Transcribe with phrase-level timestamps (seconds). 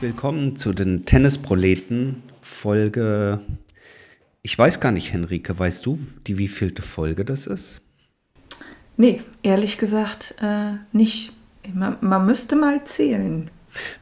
[0.00, 3.40] willkommen zu den Tennisproleten Folge.
[4.40, 7.82] Ich weiß gar nicht, Henrike, weißt du, die wievielte Folge das ist?
[8.96, 11.32] Nee, ehrlich gesagt äh, nicht.
[11.74, 13.50] Man, man müsste mal zählen.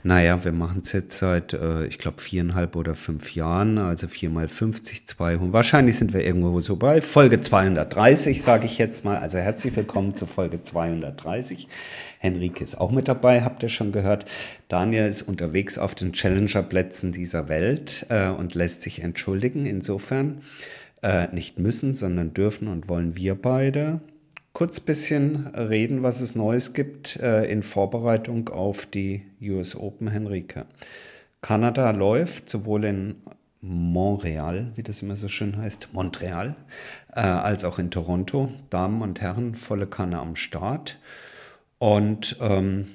[0.02, 4.30] Naja, wir machen es jetzt seit, äh, ich glaube, viereinhalb oder fünf Jahren, also vier
[4.30, 5.52] mal 50, 200.
[5.52, 9.19] Wahrscheinlich sind wir irgendwo so bei Folge 230, sage ich jetzt mal.
[9.19, 11.69] Also herzlich willkommen zu Folge 230.
[12.18, 14.24] Henrike ist auch mit dabei, habt ihr schon gehört.
[14.68, 19.66] Daniel ist unterwegs auf den Challenger-Plätzen dieser Welt äh, und lässt sich entschuldigen.
[19.66, 20.41] Insofern
[21.02, 24.00] äh, nicht müssen, sondern dürfen und wollen wir beide
[24.52, 30.66] kurz bisschen reden, was es Neues gibt äh, in Vorbereitung auf die US Open Henrike.
[31.41, 33.14] Kanada läuft sowohl in
[33.60, 36.56] Montreal, wie das immer so schön heißt, Montreal,
[37.14, 38.50] äh, als auch in Toronto.
[38.70, 40.98] Damen und Herren, volle Kanne am Start.
[41.79, 42.89] Und ähm,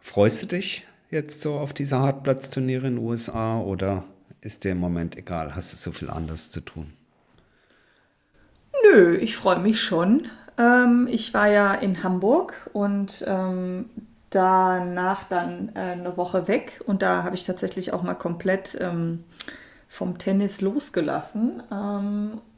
[0.00, 4.04] freust du dich jetzt so auf diese Hartplatzturniere in den USA oder
[4.40, 5.54] ist dir im Moment egal?
[5.54, 6.92] Hast du so viel anderes zu tun?
[8.82, 10.28] Nö, ich freue mich schon.
[10.58, 13.86] Ähm, ich war ja in Hamburg und ähm,
[14.30, 19.24] danach dann äh, eine Woche weg und da habe ich tatsächlich auch mal komplett ähm,
[19.88, 21.62] vom Tennis losgelassen.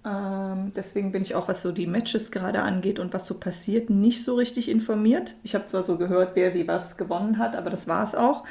[0.07, 3.91] Ähm, deswegen bin ich auch, was so die Matches gerade angeht und was so passiert,
[3.91, 5.35] nicht so richtig informiert.
[5.43, 8.45] Ich habe zwar so gehört, wer wie was gewonnen hat, aber das war es auch.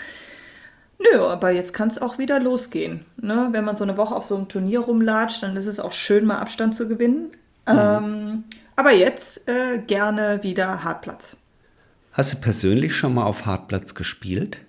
[0.99, 3.05] Nö, aber jetzt kann es auch wieder losgehen.
[3.17, 3.49] Ne?
[3.51, 6.25] Wenn man so eine Woche auf so einem Turnier rumlatscht, dann ist es auch schön,
[6.25, 7.31] mal Abstand zu gewinnen.
[7.67, 7.79] Mhm.
[7.79, 8.43] Ähm,
[8.75, 11.37] aber jetzt äh, gerne wieder Hartplatz.
[12.11, 14.59] Hast du persönlich schon mal auf Hartplatz gespielt?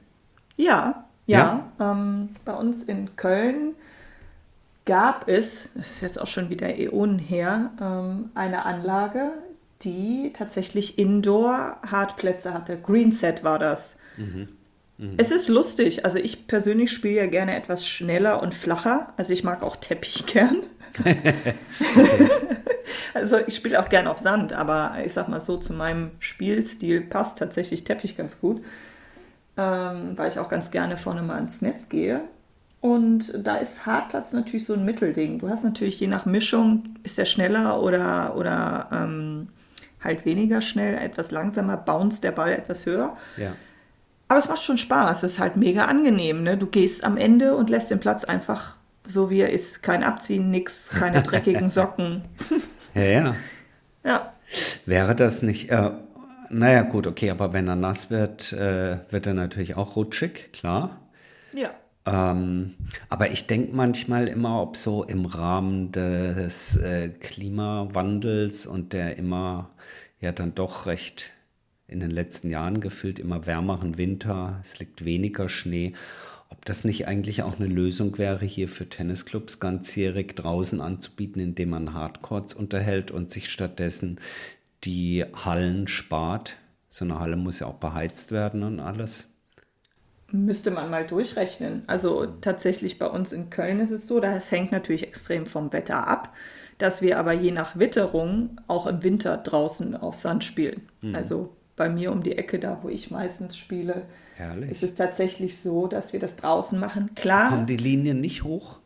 [0.57, 1.65] Ja, ja.
[1.79, 1.93] ja?
[1.93, 3.75] Ähm, bei uns in Köln
[4.87, 9.33] gab es, das ist jetzt auch schon wieder Äonen her, ähm, eine Anlage,
[9.83, 12.79] die tatsächlich Indoor-Hartplätze hatte.
[12.79, 13.99] Greenset war das.
[14.17, 14.49] Mhm.
[14.99, 15.15] Mhm.
[15.19, 16.05] Es ist lustig.
[16.05, 19.13] Also ich persönlich spiele ja gerne etwas schneller und flacher.
[19.17, 20.63] Also ich mag auch Teppich gern.
[23.13, 27.03] also ich spiele auch gern auf Sand, aber ich sag mal so, zu meinem Spielstil
[27.03, 28.65] passt tatsächlich Teppich ganz gut,
[29.59, 32.23] ähm, weil ich auch ganz gerne vorne mal ins Netz gehe.
[32.81, 35.39] Und da ist Hartplatz natürlich so ein Mittelding.
[35.39, 39.49] Du hast natürlich je nach Mischung, ist der schneller oder, oder ähm,
[40.03, 43.17] halt weniger schnell, etwas langsamer, bounce der Ball etwas höher.
[43.37, 43.55] Ja.
[44.29, 46.43] Aber es macht schon Spaß, es ist halt mega angenehm.
[46.43, 46.57] Ne?
[46.57, 48.77] Du gehst am Ende und lässt den Platz einfach
[49.07, 49.83] so wie er ist.
[49.83, 52.23] Kein Abziehen, nix, keine dreckigen Socken.
[52.95, 53.37] ja, ja.
[54.05, 54.33] Ja.
[54.85, 55.91] Wäre das nicht, äh,
[56.51, 61.01] naja gut, okay, aber wenn er nass wird, äh, wird er natürlich auch rutschig, klar.
[61.53, 61.71] Ja.
[62.07, 62.75] Ähm,
[63.09, 69.71] aber ich denke manchmal immer, ob so im Rahmen des äh, Klimawandels und der immer
[70.21, 71.33] ja dann doch recht
[71.89, 75.95] in den letzten Jahren gefühlt immer wärmeren Winter, es liegt weniger Schnee,
[76.49, 81.71] ob das nicht eigentlich auch eine Lösung wäre, hier für Tennisclubs ganzjährig draußen anzubieten, indem
[81.71, 84.21] man Hardcourts unterhält und sich stattdessen
[84.85, 86.57] die Hallen spart.
[86.89, 89.36] So eine Halle muss ja auch beheizt werden und alles.
[90.33, 91.85] Müsste man mal durchrechnen.
[91.87, 96.07] Also tatsächlich bei uns in Köln ist es so, das hängt natürlich extrem vom Wetter
[96.07, 96.35] ab,
[96.79, 100.89] dass wir aber je nach Witterung auch im Winter draußen auf Sand spielen.
[101.01, 101.15] Mhm.
[101.15, 104.03] Also bei mir um die Ecke, da wo ich meistens spiele,
[104.37, 104.71] Herrlich.
[104.71, 107.11] ist es tatsächlich so, dass wir das draußen machen.
[107.15, 107.51] Klar.
[107.51, 108.79] Kommen die Linien nicht hoch?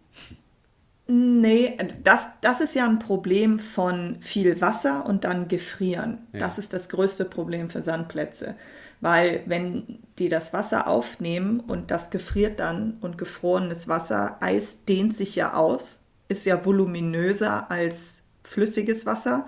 [1.12, 6.18] Nee, das, das ist ja ein Problem von viel Wasser und dann gefrieren.
[6.32, 6.40] Ja.
[6.40, 8.54] Das ist das größte Problem für Sandplätze.
[9.00, 15.14] Weil wenn die das Wasser aufnehmen und das gefriert dann und gefrorenes Wasser, Eis dehnt
[15.16, 19.46] sich ja aus, ist ja voluminöser als flüssiges Wasser.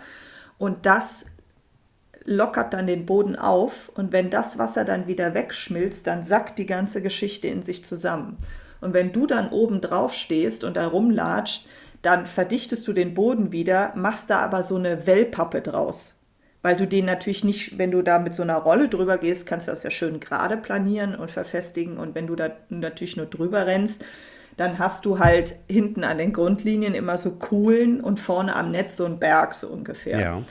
[0.59, 1.27] Und das
[2.25, 6.67] lockert dann den Boden auf und wenn das Wasser dann wieder wegschmilzt, dann sackt die
[6.67, 8.39] ganze Geschichte in sich zusammen.
[8.81, 11.67] Und wenn du dann oben drauf stehst und da rumlatscht,
[12.03, 16.17] dann verdichtest du den Boden wieder, machst da aber so eine Wellpappe draus.
[16.63, 19.67] Weil du den natürlich nicht, wenn du da mit so einer Rolle drüber gehst, kannst
[19.67, 21.99] du das ja schön gerade planieren und verfestigen.
[21.99, 24.05] Und wenn du da natürlich nur drüber rennst,
[24.57, 28.97] dann hast du halt hinten an den Grundlinien immer so Kuhlen und vorne am Netz
[28.97, 30.21] so ein Berg so ungefähr.
[30.21, 30.43] Ja.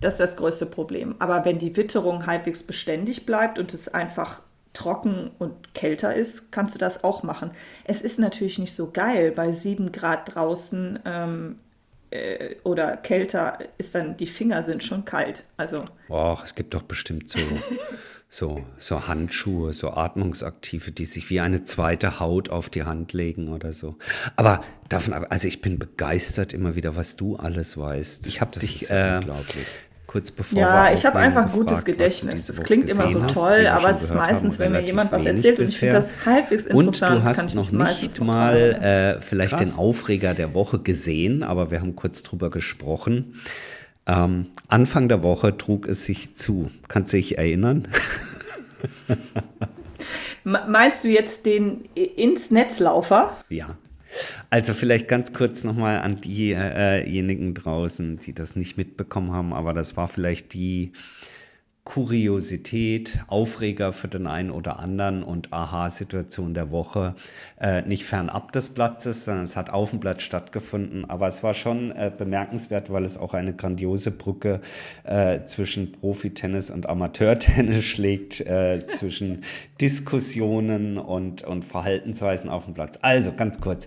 [0.00, 1.16] Das ist das größte Problem.
[1.18, 4.42] Aber wenn die Witterung halbwegs beständig bleibt und es einfach
[4.72, 7.52] trocken und kälter ist, kannst du das auch machen.
[7.84, 11.58] Es ist natürlich nicht so geil, bei sieben Grad draußen ähm,
[12.14, 15.44] äh, oder kälter ist dann, die Finger sind schon kalt.
[15.56, 15.84] Also.
[16.08, 17.40] Och, es gibt doch bestimmt so,
[18.28, 23.48] so, so Handschuhe, so atmungsaktive, die sich wie eine zweite Haut auf die Hand legen
[23.48, 23.96] oder so.
[24.36, 28.28] Aber davon, also ich bin begeistert immer wieder, was du alles weißt.
[28.28, 29.20] Ich habe dich, äh,
[30.14, 32.46] kurz bevor Ja, ich habe einfach gefragt, gutes Gedächtnis.
[32.46, 35.68] Das klingt immer so toll, aber es ist meistens, wenn mir jemand was erzählt und
[35.68, 37.16] ich finde das halbwegs interessant.
[37.16, 39.68] Und du hast noch nicht mal äh, vielleicht Krass.
[39.68, 43.34] den Aufreger der Woche gesehen, aber wir haben kurz drüber gesprochen.
[44.06, 46.70] Ähm, Anfang der Woche trug es sich zu.
[46.86, 47.88] Kannst du dich erinnern?
[50.44, 53.36] Meinst du jetzt den ins Netzlaufer?
[53.48, 53.78] Ja.
[54.50, 59.72] Also vielleicht ganz kurz nochmal an diejenigen äh, draußen, die das nicht mitbekommen haben, aber
[59.72, 60.92] das war vielleicht die
[61.84, 67.14] Kuriosität, Aufreger für den einen oder anderen und Aha-Situation der Woche
[67.60, 71.04] äh, nicht fernab des Platzes, sondern es hat auf dem Platz stattgefunden.
[71.04, 74.62] Aber es war schon äh, bemerkenswert, weil es auch eine grandiose Brücke
[75.04, 79.42] äh, zwischen Profitennis und Amateurtennis schlägt, äh, zwischen
[79.78, 82.98] Diskussionen und, und Verhaltensweisen auf dem Platz.
[83.02, 83.86] Also ganz kurz,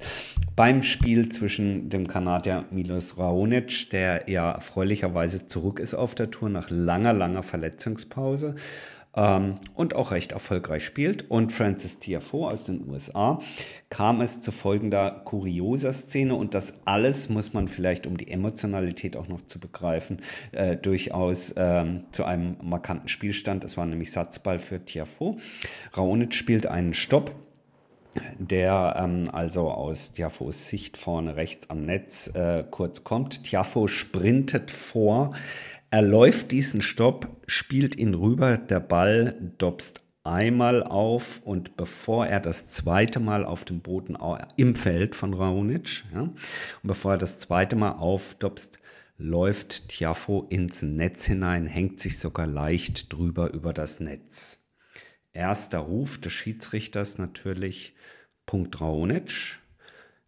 [0.58, 6.50] beim Spiel zwischen dem Kanadier Milos Raonic, der ja erfreulicherweise zurück ist auf der Tour
[6.50, 7.44] nach langer, langer
[7.88, 8.56] Verletzungspause
[9.16, 13.40] ähm, und auch recht erfolgreich spielt, und Francis Tiafoe aus den USA,
[13.90, 19.18] kam es zu folgender kurioser Szene und das alles muss man vielleicht, um die Emotionalität
[19.18, 23.64] auch noch zu begreifen, äh, durchaus ähm, zu einem markanten Spielstand.
[23.64, 25.38] Es war nämlich Satzball für Tiafoe.
[25.94, 27.32] Raonic spielt einen Stopp
[28.40, 33.44] der ähm, also aus Tiafos Sicht vorne rechts am Netz äh, kurz kommt.
[33.44, 35.34] Tiafo sprintet vor,
[35.90, 42.40] er läuft diesen Stopp, spielt ihn rüber, der Ball dobst einmal auf und bevor er
[42.40, 44.18] das zweite Mal auf dem Boden
[44.58, 46.36] im Feld von Raonic, ja, und
[46.84, 48.80] bevor er das zweite Mal aufdobst,
[49.18, 54.68] läuft Tiafo ins Netz hinein, hängt sich sogar leicht drüber über das Netz.
[55.32, 57.96] Erster Ruf des Schiedsrichters natürlich
[58.46, 59.60] Punkt Raonic.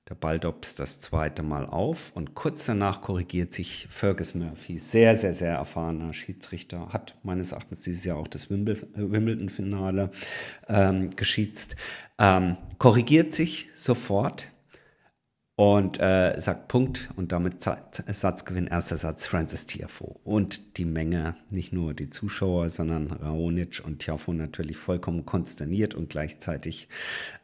[0.10, 4.80] Der Ball dobst das zweite Mal auf und kurz danach korrigiert sich Fergus Murphy.
[4.80, 6.90] Sehr, sehr, sehr erfahrener Schiedsrichter.
[6.90, 10.10] Hat meines Erachtens dieses Jahr auch das Wimbledon-Finale
[10.68, 11.76] ähm, geschießt.
[12.18, 14.48] Ähm, korrigiert sich sofort
[15.60, 20.16] und äh, sagt Punkt und damit Satzgewinn, erster Satz Francis Tiafoe.
[20.24, 26.10] Und die Menge, nicht nur die Zuschauer, sondern Raonic und Tiafoe natürlich vollkommen konsterniert und
[26.10, 26.88] gleichzeitig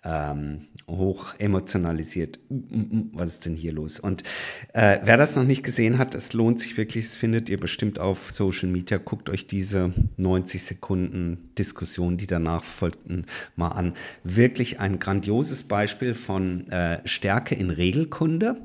[0.05, 2.39] ähm, hoch emotionalisiert.
[2.47, 3.99] Was ist denn hier los?
[3.99, 4.23] Und
[4.71, 7.99] äh, wer das noch nicht gesehen hat, es lohnt sich wirklich, das findet ihr bestimmt
[7.99, 8.97] auf Social Media.
[8.97, 13.25] Guckt euch diese 90 Sekunden Diskussion, die danach folgten,
[13.57, 13.93] mal an.
[14.23, 17.71] Wirklich ein grandioses Beispiel von äh, Stärke in
[18.05, 18.55] Regelkunde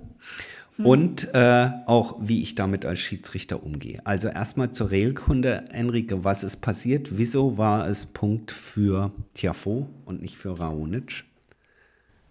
[0.78, 4.00] und äh, auch wie ich damit als Schiedsrichter umgehe.
[4.04, 7.19] Also erstmal zur Regelkunde, Enrique, was ist passiert?
[7.19, 11.25] Wieso war es Punkt für Tiafo und nicht für Raonic?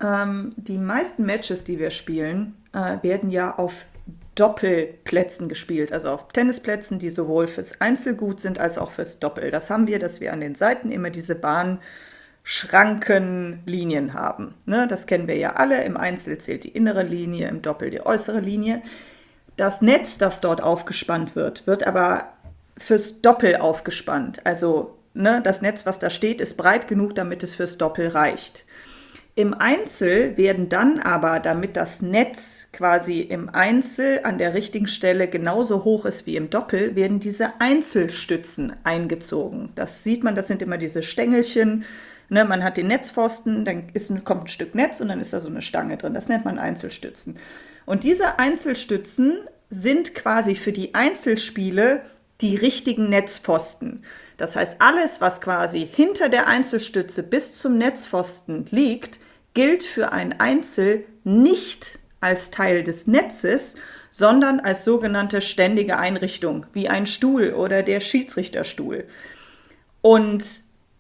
[0.02, 3.86] Ähm, die meisten Matches, die wir spielen, äh, werden ja auf
[4.34, 9.52] Doppelplätzen gespielt, also auf Tennisplätzen, die sowohl fürs Einzel gut sind als auch fürs Doppel.
[9.52, 11.36] Das haben wir, dass wir an den Seiten immer diese
[12.44, 14.56] Bahnschrankenlinien haben.
[14.66, 15.84] Ne, das kennen wir ja alle.
[15.84, 18.82] Im Einzel zählt die innere Linie, im Doppel die äußere Linie.
[19.56, 22.34] Das Netz, das dort aufgespannt wird, wird aber
[22.78, 24.46] fürs Doppel aufgespannt.
[24.46, 28.66] Also ne, das Netz, was da steht, ist breit genug, damit es fürs Doppel reicht.
[29.36, 35.30] Im Einzel werden dann aber, damit das Netz quasi im Einzel an der richtigen Stelle
[35.30, 39.70] genauso hoch ist wie im Doppel, werden diese Einzelstützen eingezogen.
[39.76, 41.86] Das sieht man, das sind immer diese Stängelchen.
[42.30, 45.40] Ne, man hat den Netzpfosten, dann ist, kommt ein Stück Netz und dann ist da
[45.40, 46.14] so eine Stange drin.
[46.14, 47.38] Das nennt man Einzelstützen.
[47.86, 49.40] Und diese Einzelstützen
[49.72, 52.04] sind quasi für die Einzelspiele
[52.42, 54.04] die richtigen Netzpfosten.
[54.38, 59.20] Das heißt, alles, was quasi hinter der Einzelstütze bis zum Netzpfosten liegt,
[59.54, 63.76] gilt für ein Einzel nicht als Teil des Netzes,
[64.12, 69.06] sondern als sogenannte ständige Einrichtung, wie ein Stuhl oder der Schiedsrichterstuhl.
[70.02, 70.46] Und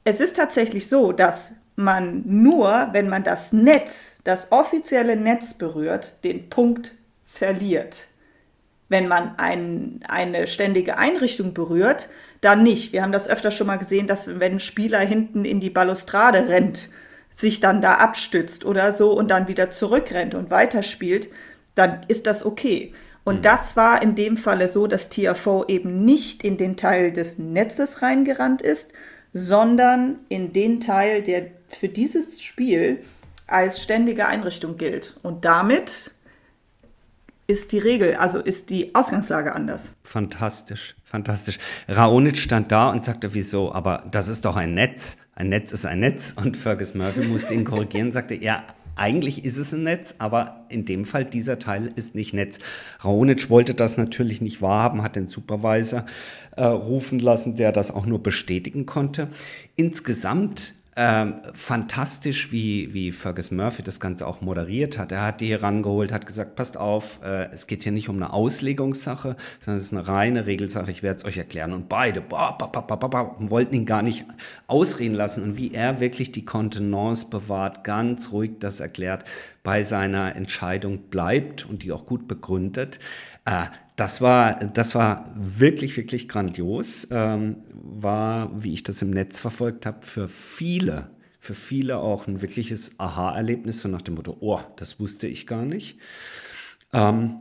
[0.09, 6.23] es ist tatsächlich so, dass man nur, wenn man das Netz, das offizielle Netz berührt,
[6.23, 8.07] den Punkt verliert.
[8.89, 12.09] Wenn man ein, eine ständige Einrichtung berührt,
[12.41, 12.91] dann nicht.
[12.91, 16.49] Wir haben das öfter schon mal gesehen, dass wenn ein Spieler hinten in die Balustrade
[16.49, 16.89] rennt
[17.29, 21.29] sich dann da abstützt oder so und dann wieder zurückrennt und weiterspielt,
[21.75, 22.93] dann ist das okay.
[23.23, 23.41] Und mhm.
[23.43, 28.01] das war in dem Falle so, dass TFO eben nicht in den Teil des Netzes
[28.01, 28.91] reingerannt ist,
[29.33, 33.01] sondern in den Teil, der für dieses Spiel
[33.47, 35.19] als ständige Einrichtung gilt.
[35.23, 36.11] Und damit
[37.47, 39.93] ist die Regel, also ist die Ausgangslage anders.
[40.03, 41.57] Fantastisch, fantastisch.
[41.87, 45.85] Raonic stand da und sagte, wieso, aber das ist doch ein Netz ein Netz ist
[45.85, 48.65] ein Netz und Fergus Murphy musste ihn korrigieren, sagte, ja,
[48.99, 52.59] eigentlich ist es ein Netz, aber in dem Fall dieser Teil ist nicht Netz.
[53.03, 56.05] Raonic wollte das natürlich nicht wahrhaben, hat den Supervisor
[56.55, 59.29] äh, rufen lassen, der das auch nur bestätigen konnte.
[59.75, 65.13] Insgesamt ähm, fantastisch, wie, wie Fergus Murphy das Ganze auch moderiert hat.
[65.13, 68.17] Er hat die hier rangeholt, hat gesagt, passt auf, äh, es geht hier nicht um
[68.17, 71.71] eine Auslegungssache, sondern es ist eine reine Regelsache, ich werde es euch erklären.
[71.71, 74.25] Und beide bah, bah, bah, wollten ihn gar nicht
[74.67, 75.43] ausreden lassen.
[75.43, 79.23] Und wie er wirklich die Kontenance bewahrt, ganz ruhig das erklärt,
[79.63, 82.99] bei seiner Entscheidung bleibt und die auch gut begründet.
[83.49, 83.65] Äh,
[83.95, 87.07] das war, das war wirklich, wirklich grandios.
[87.11, 92.41] Ähm, war, wie ich das im Netz verfolgt habe, für viele, für viele auch ein
[92.41, 95.99] wirkliches Aha-Erlebnis, so nach dem Motto, oh, das wusste ich gar nicht.
[96.93, 97.35] Ähm,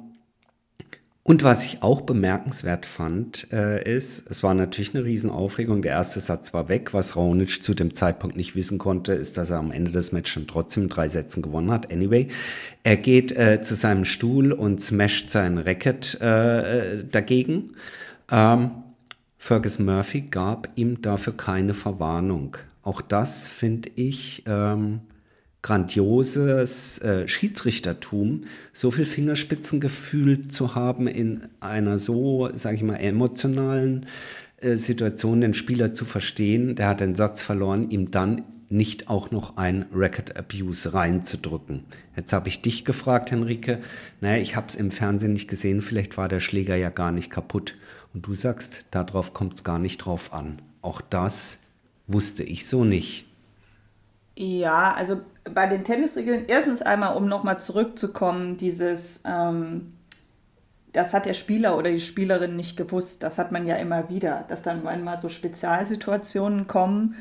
[1.29, 5.83] und was ich auch bemerkenswert fand, äh, ist, es war natürlich eine Riesenaufregung.
[5.83, 6.95] Der erste Satz war weg.
[6.95, 10.33] Was Raonic zu dem Zeitpunkt nicht wissen konnte, ist, dass er am Ende des Matches
[10.33, 11.93] schon trotzdem drei Sätzen gewonnen hat.
[11.93, 12.29] Anyway,
[12.83, 17.75] er geht äh, zu seinem Stuhl und smasht sein Racket äh, dagegen.
[18.31, 18.71] Ähm,
[19.37, 22.57] Fergus Murphy gab ihm dafür keine Verwarnung.
[22.83, 25.01] Auch das finde ich ähm,
[25.63, 34.07] grandioses äh, Schiedsrichtertum, so viel Fingerspitzengefühl zu haben in einer so, sage ich mal, emotionalen
[34.59, 39.31] äh, Situation, den Spieler zu verstehen, der hat den Satz verloren, ihm dann nicht auch
[39.31, 41.85] noch ein Record Abuse reinzudrücken.
[42.17, 43.79] Jetzt habe ich dich gefragt, Henrike,
[44.21, 47.31] naja, ich habe es im Fernsehen nicht gesehen, vielleicht war der Schläger ja gar nicht
[47.31, 47.77] kaputt.
[48.13, 50.61] Und du sagst, darauf kommt es gar nicht drauf an.
[50.83, 51.61] Auch das
[52.07, 53.28] wusste ich so nicht.
[54.41, 55.21] Ja, also
[55.53, 59.95] bei den Tennisregeln, erstens einmal, um nochmal zurückzukommen, dieses, ähm,
[60.93, 63.25] das hat der Spieler oder die Spielerin nicht gewusst.
[63.25, 67.17] Das hat man ja immer wieder, dass dann einmal so Spezialsituationen kommen,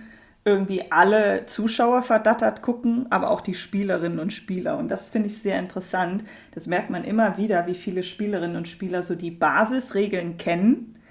[0.46, 4.78] irgendwie alle Zuschauer verdattert gucken, aber auch die Spielerinnen und Spieler.
[4.78, 6.24] Und das finde ich sehr interessant.
[6.54, 11.02] Das merkt man immer wieder, wie viele Spielerinnen und Spieler so die Basisregeln kennen,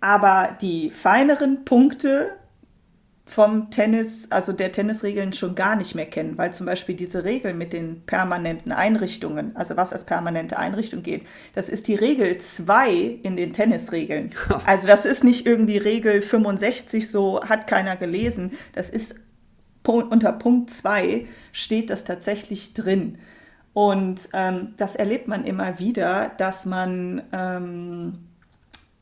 [0.00, 2.32] aber die feineren Punkte
[3.28, 7.52] vom Tennis, also der Tennisregeln schon gar nicht mehr kennen, weil zum Beispiel diese Regel
[7.52, 12.90] mit den permanenten Einrichtungen, also was als permanente Einrichtung geht, das ist die Regel 2
[13.22, 14.30] in den Tennisregeln.
[14.64, 19.20] Also das ist nicht irgendwie Regel 65, so hat keiner gelesen, das ist
[19.86, 23.18] unter Punkt 2 steht das tatsächlich drin.
[23.72, 28.27] Und ähm, das erlebt man immer wieder, dass man ähm,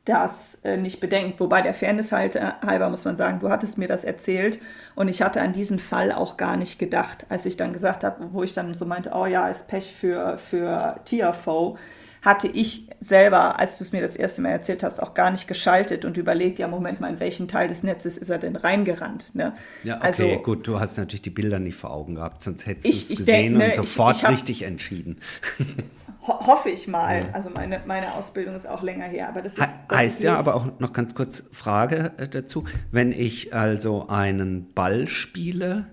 [0.06, 1.38] das äh, nicht bedenkt.
[1.40, 4.60] Wobei der Fairness halber muss man sagen, du hattest mir das erzählt
[4.94, 7.26] und ich hatte an diesen Fall auch gar nicht gedacht.
[7.28, 10.38] Als ich dann gesagt habe, wo ich dann so meinte, oh ja, ist Pech für,
[10.38, 11.76] für TFO,
[12.22, 15.48] hatte ich selber, als du es mir das erste Mal erzählt hast, auch gar nicht
[15.48, 19.34] geschaltet und überlegt, ja, Moment mal, in welchen Teil des Netzes ist er denn reingerannt?
[19.34, 19.54] Ne?
[19.82, 22.86] Ja, okay, also, gut, du hast natürlich die Bilder nicht vor Augen gehabt, sonst hättest
[22.86, 25.18] du es gesehen denk, ne, und sofort ich, ich hab, richtig entschieden.
[26.26, 27.20] ho hoffe ich mal.
[27.20, 27.26] Ja.
[27.32, 29.28] Also meine, meine Ausbildung ist auch länger her.
[29.28, 32.64] Aber das ist, das heißt ist ja aber auch noch ganz kurz Frage äh, dazu.
[32.90, 35.86] Wenn ich also einen Ball spiele,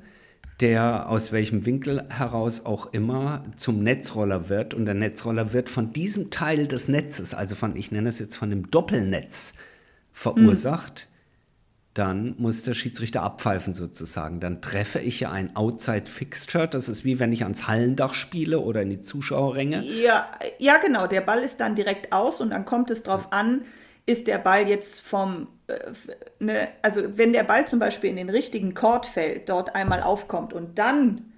[0.60, 5.92] der aus welchem Winkel heraus auch immer zum Netzroller wird und der Netzroller wird von
[5.92, 9.54] diesem Teil des Netzes, also von, ich nenne es jetzt von dem Doppelnetz,
[10.14, 11.08] verursacht,
[11.94, 14.40] dann muss der Schiedsrichter abpfeifen sozusagen.
[14.40, 16.68] Dann treffe ich ja ein Outside-Fixture.
[16.68, 19.84] Das ist wie wenn ich ans Hallendach spiele oder in die Zuschauerränge.
[19.84, 21.06] Ja, ja, genau.
[21.06, 23.62] Der Ball ist dann direkt aus und dann kommt es darauf an,
[24.06, 25.80] ist der Ball jetzt vom, äh,
[26.40, 30.52] ne, also wenn der Ball zum Beispiel in den richtigen Chord fällt, dort einmal aufkommt
[30.52, 31.32] und dann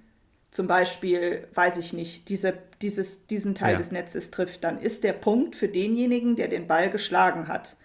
[0.50, 3.78] zum Beispiel, weiß ich nicht, diese, dieses, diesen Teil ja.
[3.78, 7.76] des Netzes trifft, dann ist der Punkt für denjenigen, der den Ball geschlagen hat.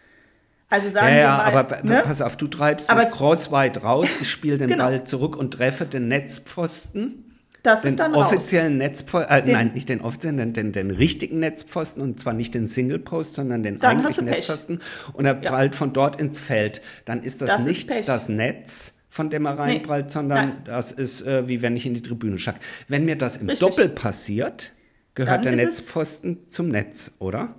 [0.71, 2.01] Also sagen ja, ja, wir mal, aber ne?
[2.03, 4.85] pass auf, du treibst aber mich crossweit raus, ich spiele den genau.
[4.85, 7.25] Ball zurück und treffe den Netzpfosten.
[7.61, 11.39] Das den ist dann offiziellen Netzpfosten, äh, nein, nicht den offiziellen, den, den, den, richtigen
[11.39, 14.79] Netzpfosten und zwar nicht den Single Post, sondern den dann eigentlichen Netzpfosten
[15.13, 15.49] und er ja.
[15.49, 16.81] prallt von dort ins Feld.
[17.03, 20.11] Dann ist das, das nicht ist das Netz, von dem er reinprallt, nee.
[20.11, 20.61] sondern nein.
[20.63, 22.55] das ist äh, wie wenn ich in die Tribüne schlag.
[22.87, 23.67] Wenn mir das im Richtig.
[23.67, 24.71] Doppel passiert,
[25.15, 27.55] gehört dann der Netzpfosten zum Netz, oder?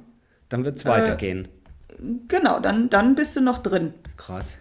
[0.49, 1.49] Dann wird es äh, weitergehen.
[2.29, 3.95] Genau, dann, dann bist du noch drin.
[4.17, 4.59] Krass.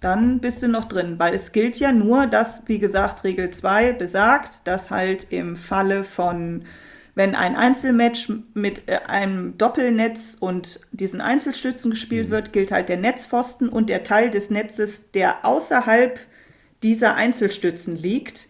[0.00, 3.92] Dann bist du noch drin, weil es gilt ja nur, dass, wie gesagt, Regel 2
[3.92, 6.64] besagt, dass halt im Falle von,
[7.14, 12.32] wenn ein Einzelmatch mit äh, einem Doppelnetz und diesen Einzelstützen gespielt mhm.
[12.32, 16.20] wird, gilt halt der Netzpfosten und der Teil des Netzes, der außerhalb
[16.82, 18.48] dieser Einzelstützen liegt,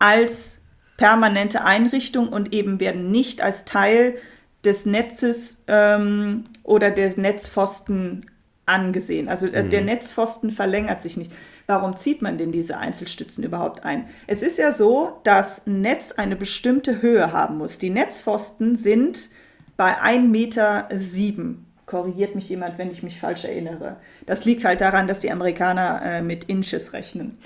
[0.00, 0.60] als
[0.96, 4.16] permanente Einrichtung und eben werden nicht als Teil
[4.68, 8.26] des Netzes ähm, oder des Netzpfosten
[8.66, 9.28] angesehen.
[9.28, 9.70] Also äh, mhm.
[9.70, 11.32] der Netzpfosten verlängert sich nicht.
[11.66, 14.08] Warum zieht man denn diese Einzelstützen überhaupt ein?
[14.26, 17.78] Es ist ja so, dass ein Netz eine bestimmte Höhe haben muss.
[17.78, 19.30] Die Netzpfosten sind
[19.76, 20.88] bei 1,07 Meter.
[21.86, 23.96] Korrigiert mich jemand, wenn ich mich falsch erinnere.
[24.26, 27.38] Das liegt halt daran, dass die Amerikaner äh, mit Inches rechnen.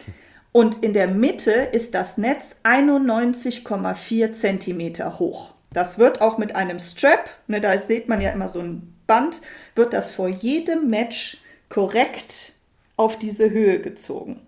[0.51, 5.55] Und in der Mitte ist das Netz 91,4 Zentimeter hoch.
[5.73, 9.41] Das wird auch mit einem Strap, ne, da sieht man ja immer so ein Band,
[9.75, 11.39] wird das vor jedem Match
[11.69, 12.53] korrekt
[12.97, 14.41] auf diese Höhe gezogen.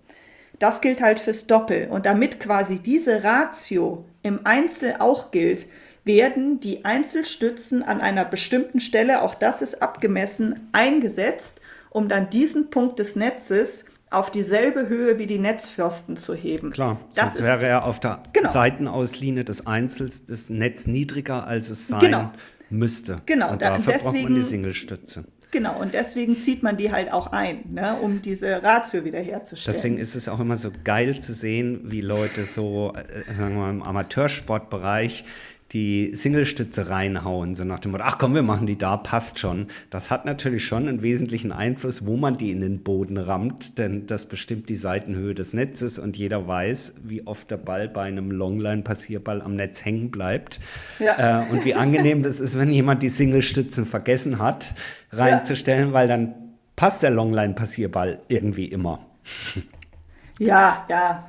[0.59, 1.89] Das gilt halt fürs Doppel.
[1.89, 5.67] Und damit quasi diese Ratio im Einzel auch gilt,
[6.05, 12.71] werden die Einzelstützen an einer bestimmten Stelle, auch das ist abgemessen, eingesetzt, um dann diesen
[12.71, 16.71] Punkt des Netzes auf dieselbe Höhe wie die Netzfürsten zu heben.
[16.71, 18.51] Klar, das sonst wäre ja auf der genau.
[18.51, 22.33] Seitenauslinie des Einzels das Netz niedriger, als es sein genau.
[22.71, 23.23] müsste.
[23.27, 25.25] Genau, und dafür deswegen, braucht man die Singlestütze.
[25.55, 29.77] Genau, und deswegen zieht man die halt auch ein, ne, um diese Ratio wiederherzustellen.
[29.77, 33.61] Deswegen ist es auch immer so geil zu sehen, wie Leute so, äh, sagen wir
[33.61, 35.25] mal, im Amateursportbereich
[35.73, 39.67] die Singlestütze reinhauen, so nach dem Motto, ach komm, wir machen die da, passt schon.
[39.91, 44.07] Das hat natürlich schon einen wesentlichen Einfluss, wo man die in den Boden rammt, denn
[44.07, 48.31] das bestimmt die Seitenhöhe des Netzes und jeder weiß, wie oft der Ball bei einem
[48.31, 50.61] Longline-Passierball am Netz hängen bleibt.
[51.01, 51.43] Ja.
[51.43, 54.75] Äh, und wie angenehm das ist, wenn jemand die Singlestützen vergessen hat,
[55.13, 55.93] reinzustellen, ja.
[55.93, 56.35] weil dann
[56.77, 59.01] passt der Longline-Passierball irgendwie immer.
[60.39, 61.27] Ja, ja.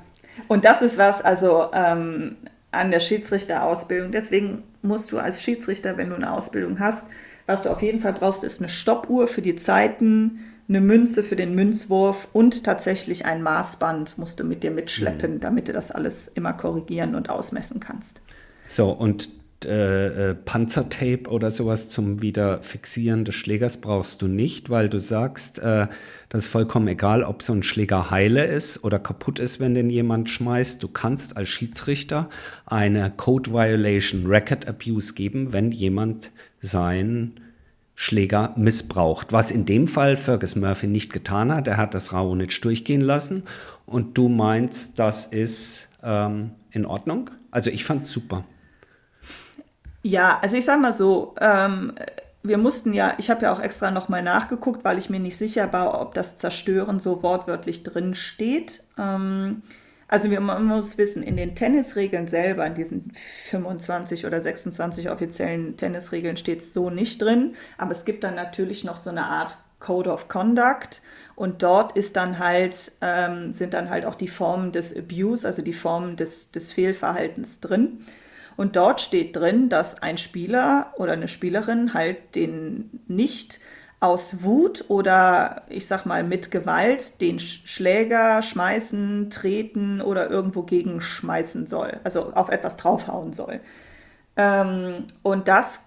[0.48, 2.36] Und das ist was, also ähm,
[2.76, 4.12] an der Schiedsrichterausbildung.
[4.12, 7.10] Deswegen musst du als Schiedsrichter, wenn du eine Ausbildung hast,
[7.46, 11.36] was du auf jeden Fall brauchst, ist eine Stoppuhr für die Zeiten, eine Münze für
[11.36, 15.40] den Münzwurf und tatsächlich ein Maßband musst du mit dir mitschleppen, mhm.
[15.40, 18.22] damit du das alles immer korrigieren und ausmessen kannst.
[18.68, 19.30] So, und
[19.66, 25.60] äh, äh, Panzertape oder sowas zum Wiederfixieren des Schlägers brauchst du nicht, weil du sagst,
[25.60, 25.88] äh,
[26.30, 29.90] das ist vollkommen egal, ob so ein Schläger heile ist oder kaputt ist, wenn den
[29.90, 30.82] jemand schmeißt.
[30.82, 32.30] Du kannst als Schiedsrichter
[32.66, 36.32] eine Code Violation Record Abuse geben, wenn jemand
[36.62, 37.40] seinen
[37.96, 39.32] Schläger missbraucht.
[39.32, 41.68] Was in dem Fall Fergus Murphy nicht getan hat.
[41.68, 43.44] Er hat das Raonic durchgehen lassen.
[43.86, 47.30] Und du meinst, das ist ähm, in Ordnung?
[47.52, 48.44] Also ich fand es super.
[50.08, 51.96] Ja, also ich sag mal so, ähm,
[52.44, 55.74] wir mussten ja, ich habe ja auch extra nochmal nachgeguckt, weil ich mir nicht sicher
[55.74, 58.84] war, ob das Zerstören so wortwörtlich drin steht.
[59.00, 59.64] Ähm,
[60.08, 63.14] also wir, man muss wissen, in den Tennisregeln selber, in diesen
[63.48, 68.84] 25 oder 26 offiziellen Tennisregeln steht es so nicht drin, aber es gibt dann natürlich
[68.84, 71.02] noch so eine Art Code of Conduct
[71.34, 75.64] und dort ist dann halt, ähm, sind dann halt auch die Formen des Abuse, also
[75.64, 78.02] die Formen des, des Fehlverhaltens drin.
[78.58, 83.60] Und dort steht drin, dass ein Spieler oder eine Spielerin halt den nicht
[84.00, 91.02] aus Wut oder ich sag mal mit Gewalt den Schläger schmeißen, treten oder irgendwo gegen
[91.02, 93.62] schmeißen soll, also auf etwas draufhauen soll.
[94.38, 95.82] Ähm, und das,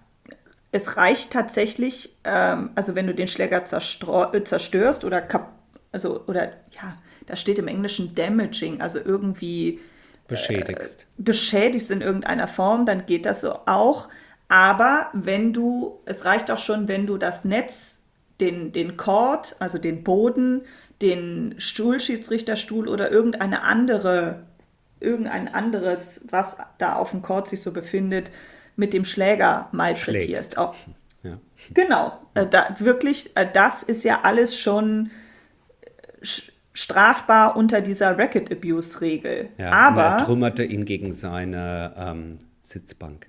[0.71, 5.27] es reicht tatsächlich, ähm, also wenn du den Schläger äh, zerstörst oder
[5.91, 9.79] also oder ja, da steht im Englischen damaging, also irgendwie
[10.29, 11.01] beschädigst.
[11.01, 14.07] Äh, beschädigst in irgendeiner Form, dann geht das so auch.
[14.47, 18.03] Aber wenn du, es reicht auch schon, wenn du das Netz,
[18.39, 20.61] den, den Chord, also den Boden,
[21.01, 24.43] den Stuhlschiedsrichterstuhl oder irgendeine andere,
[24.99, 28.31] irgendein anderes, was da auf dem Chord sich so befindet,
[28.75, 30.57] mit dem Schläger malträtierst.
[30.57, 30.75] Auch,
[31.23, 31.37] ja.
[31.73, 35.11] Genau, äh, da, wirklich, äh, das ist ja alles schon
[36.79, 39.49] strafbar unter dieser Racket Abuse Regel.
[39.57, 43.27] Ja, Aber er trümmerte ihn gegen seine ähm, Sitzbank.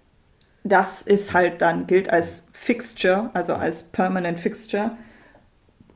[0.63, 4.93] Das ist halt dann gilt als Fixture, also als Permanent Fixture.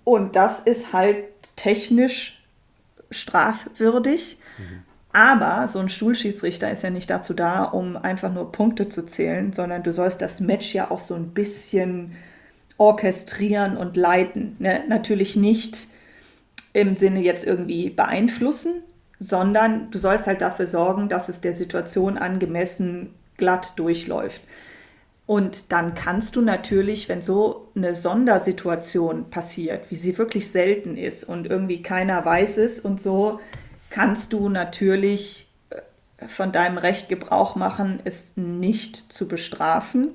[0.02, 1.16] Und das ist halt
[1.54, 2.42] technisch
[3.12, 4.38] strafwürdig.
[4.58, 4.82] Mhm.
[5.12, 9.52] Aber so ein Stuhlschiedsrichter ist ja nicht dazu da, um einfach nur Punkte zu zählen,
[9.52, 12.16] sondern du sollst das Match ja auch so ein bisschen
[12.78, 14.56] orchestrieren und leiten.
[14.58, 14.82] Ne?
[14.88, 15.86] Natürlich nicht
[16.74, 18.82] im Sinne jetzt irgendwie beeinflussen,
[19.18, 24.42] sondern du sollst halt dafür sorgen, dass es der Situation angemessen glatt durchläuft.
[25.26, 31.24] Und dann kannst du natürlich, wenn so eine Sondersituation passiert, wie sie wirklich selten ist
[31.24, 33.40] und irgendwie keiner weiß es und so,
[33.88, 40.10] kannst du natürlich äh, von deinem Recht Gebrauch machen, es nicht zu bestrafen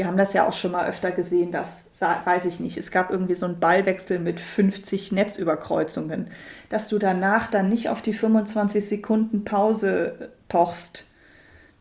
[0.00, 2.76] wir haben das ja auch schon mal öfter gesehen, das weiß ich nicht.
[2.76, 6.28] Es gab irgendwie so einen Ballwechsel mit 50 Netzüberkreuzungen,
[6.68, 11.06] dass du danach dann nicht auf die 25 Sekunden Pause pochst,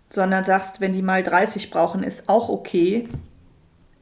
[0.09, 3.07] sondern sagst, wenn die mal 30 brauchen, ist auch okay.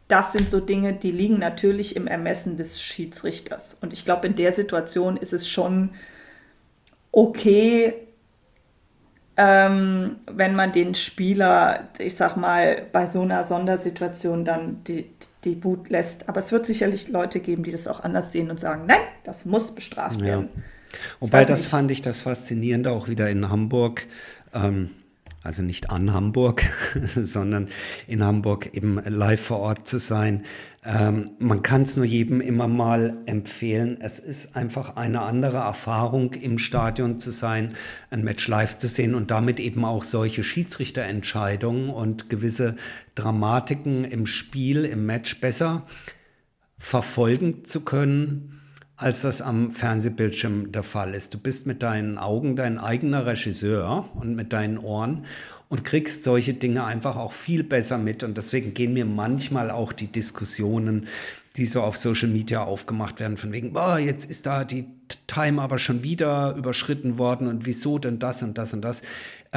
[0.08, 3.78] Das sind so Dinge, die liegen natürlich im Ermessen des Schiedsrichters.
[3.82, 5.92] Und ich glaube, in der Situation ist es schon
[7.12, 8.07] okay,
[9.38, 15.12] ähm, wenn man den Spieler, ich sag mal, bei so einer Sondersituation dann die,
[15.44, 16.28] die Boot lässt.
[16.28, 19.46] Aber es wird sicherlich Leute geben, die das auch anders sehen und sagen, nein, das
[19.46, 20.28] muss bestraft ja.
[20.28, 20.50] werden.
[21.20, 21.70] Wobei das nicht.
[21.70, 24.08] fand ich das Faszinierende auch wieder in Hamburg.
[24.54, 24.90] Ähm,
[25.48, 26.66] also nicht an Hamburg,
[27.16, 27.70] sondern
[28.06, 30.44] in Hamburg eben live vor Ort zu sein.
[30.84, 33.98] Ähm, man kann es nur jedem immer mal empfehlen.
[34.02, 37.76] Es ist einfach eine andere Erfahrung, im Stadion zu sein,
[38.10, 42.76] ein Match live zu sehen und damit eben auch solche Schiedsrichterentscheidungen und gewisse
[43.16, 45.88] Dramatiken im Spiel, im Match besser
[46.78, 48.57] verfolgen zu können
[48.98, 51.34] als das am Fernsehbildschirm der Fall ist.
[51.36, 55.26] Du bist mit deinen Augen dein eigener Regisseur und mit deinen Ohren
[55.70, 58.24] und kriegst solche Dinge einfach auch viel besser mit.
[58.24, 61.08] Und deswegen gehen mir manchmal auch die Diskussionen,
[61.58, 64.86] die so auf Social Media aufgemacht werden, von wegen, boah, jetzt ist da die
[65.28, 69.04] Time aber schon wieder überschritten worden und wieso denn das und das und das.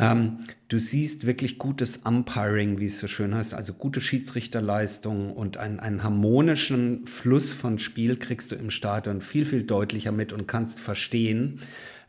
[0.00, 5.58] Ähm, du siehst wirklich gutes Umpiring, wie es so schön heißt, also gute Schiedsrichterleistung und
[5.58, 10.48] einen, einen harmonischen Fluss von Spiel kriegst du im Stadion viel, viel deutlicher mit und
[10.48, 11.60] kannst verstehen,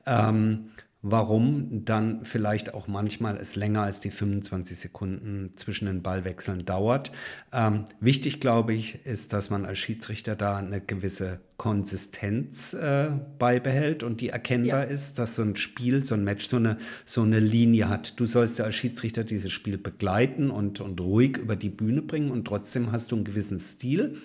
[0.05, 0.70] ähm,
[1.01, 7.11] warum dann vielleicht auch manchmal es länger als die 25 Sekunden zwischen den Ballwechseln dauert.
[7.51, 13.09] Ähm, wichtig, glaube ich, ist, dass man als Schiedsrichter da eine gewisse Konsistenz äh,
[13.39, 14.89] beibehält und die erkennbar ja.
[14.89, 18.19] ist, dass so ein Spiel, so ein Match so eine, so eine Linie hat.
[18.19, 22.31] Du sollst ja als Schiedsrichter dieses Spiel begleiten und, und ruhig über die Bühne bringen
[22.31, 24.17] und trotzdem hast du einen gewissen Stil.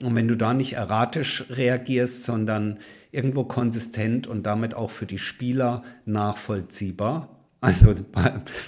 [0.00, 2.78] Und wenn du da nicht erratisch reagierst, sondern
[3.12, 7.28] irgendwo konsistent und damit auch für die Spieler nachvollziehbar.
[7.62, 7.94] Also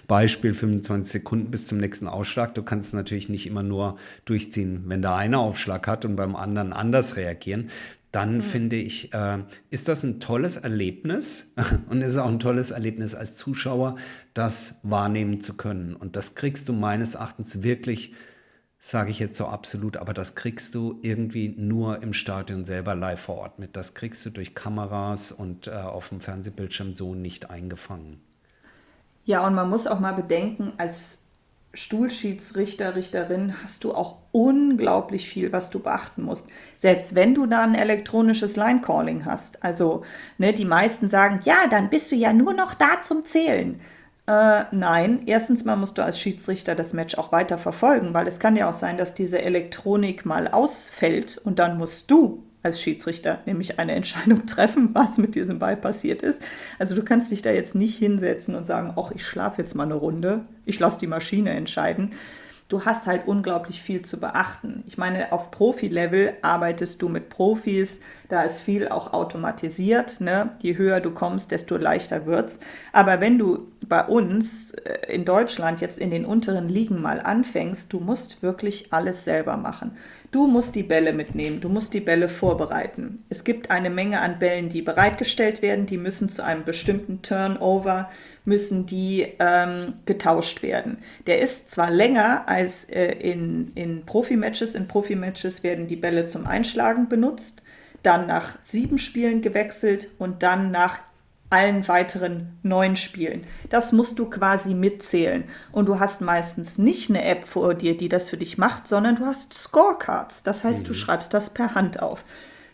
[0.07, 2.55] Beispiel 25 Sekunden bis zum nächsten Ausschlag.
[2.55, 6.73] Du kannst natürlich nicht immer nur durchziehen, wenn der eine Aufschlag hat und beim anderen
[6.73, 7.71] anders reagieren.
[8.13, 8.43] Dann mhm.
[8.43, 9.39] finde ich, äh,
[9.71, 11.53] ist das ein tolles Erlebnis
[11.89, 13.97] und ist auch ein tolles Erlebnis als Zuschauer,
[14.33, 15.97] das wahrnehmen zu können.
[15.97, 18.13] Und das kriegst du meines Erachtens wirklich
[18.91, 23.19] sage ich jetzt so absolut, aber das kriegst du irgendwie nur im Stadion selber live
[23.19, 23.77] vor Ort mit.
[23.77, 28.21] Das kriegst du durch Kameras und äh, auf dem Fernsehbildschirm so nicht eingefangen.
[29.25, 31.25] Ja, und man muss auch mal bedenken, als
[31.73, 36.51] Stuhlschiedsrichter, Richterin hast du auch unglaublich viel, was du beachten musst.
[36.77, 39.65] Selbst wenn du da ein elektronisches Line-Calling hast.
[39.65, 40.05] Also,
[40.37, 43.81] ne, die meisten sagen, ja, dann bist du ja nur noch da zum Zählen.
[44.27, 48.39] Äh, nein, erstens mal musst du als Schiedsrichter das Match auch weiter verfolgen, weil es
[48.39, 53.41] kann ja auch sein, dass diese Elektronik mal ausfällt und dann musst du als Schiedsrichter
[53.45, 56.43] nämlich eine Entscheidung treffen, was mit diesem Ball passiert ist.
[56.79, 59.85] Also du kannst dich da jetzt nicht hinsetzen und sagen, ach, ich schlafe jetzt mal
[59.85, 62.13] eine Runde, ich lasse die Maschine entscheiden,
[62.69, 64.85] du hast halt unglaublich viel zu beachten.
[64.87, 70.21] Ich meine, auf Profi-Level arbeitest du mit Profis, da ist viel auch automatisiert.
[70.21, 70.51] Ne?
[70.61, 72.61] Je höher du kommst, desto leichter wird's.
[72.93, 77.93] Aber wenn du bei uns äh, in Deutschland jetzt in den unteren Ligen mal anfängst,
[77.93, 79.97] du musst wirklich alles selber machen.
[80.35, 83.23] Du musst die Bälle mitnehmen, du musst die Bälle vorbereiten.
[83.29, 88.11] Es gibt eine Menge an Bällen, die bereitgestellt werden, die müssen zu einem bestimmten Turnover,
[88.45, 90.99] müssen die ähm, getauscht werden.
[91.29, 96.49] Der ist zwar länger als äh, in, in Profimatches, in Profimatches werden die Bälle zum
[96.49, 97.63] Einschlagen benutzt,
[98.03, 100.99] dann nach sieben Spielen gewechselt und dann nach
[101.55, 103.45] allen weiteren neun Spielen.
[103.71, 105.45] Das musst du quasi mitzählen.
[105.71, 109.15] Und du hast meistens nicht eine App vor dir, die das für dich macht, sondern
[109.15, 110.43] du hast Scorecards.
[110.43, 110.89] Das heißt, mhm.
[110.89, 112.25] du schreibst das per Hand auf.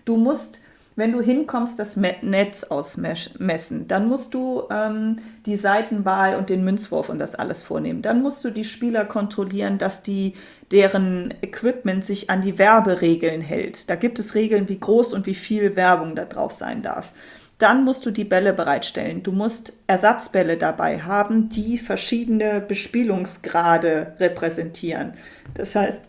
[0.06, 0.60] Du musst,
[0.96, 3.86] wenn du hinkommst, das Netz ausmessen.
[3.86, 8.00] Dann musst du ähm, die Seitenwahl und den Münzwurf und das alles vornehmen.
[8.00, 10.36] Dann musst du die Spieler kontrollieren, dass die
[10.72, 13.90] deren Equipment sich an die Werberegeln hält.
[13.90, 17.12] Da gibt es Regeln, wie groß und wie viel Werbung da drauf sein darf.
[17.60, 19.22] Dann musst du die Bälle bereitstellen.
[19.22, 25.12] Du musst Ersatzbälle dabei haben, die verschiedene Bespielungsgrade repräsentieren.
[25.54, 26.06] Das heißt,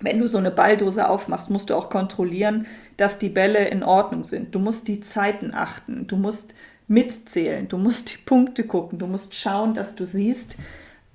[0.00, 4.24] wenn du so eine Balldose aufmachst, musst du auch kontrollieren, dass die Bälle in Ordnung
[4.24, 4.54] sind.
[4.54, 6.06] Du musst die Zeiten achten.
[6.06, 6.54] Du musst
[6.88, 7.68] mitzählen.
[7.68, 8.98] Du musst die Punkte gucken.
[8.98, 10.56] Du musst schauen, dass du siehst,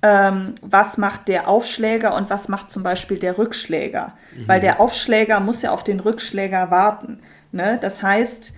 [0.02, 4.14] ähm, was macht der Aufschläger und was macht zum Beispiel der Rückschläger.
[4.36, 4.46] Mhm.
[4.48, 7.18] Weil der Aufschläger muss ja auf den Rückschläger warten.
[7.50, 7.76] Ne?
[7.82, 8.54] Das heißt,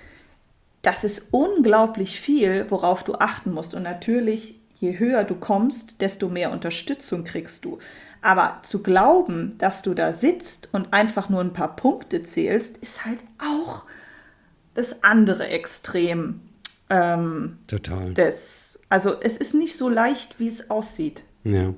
[0.82, 3.74] das ist unglaublich viel, worauf du achten musst.
[3.74, 7.78] Und natürlich, je höher du kommst, desto mehr Unterstützung kriegst du.
[8.20, 13.04] Aber zu glauben, dass du da sitzt und einfach nur ein paar Punkte zählst, ist
[13.04, 13.84] halt auch
[14.74, 16.40] das andere Extrem.
[16.90, 18.14] Ähm, Total.
[18.14, 21.22] Des, also es ist nicht so leicht, wie es aussieht.
[21.44, 21.74] Ja.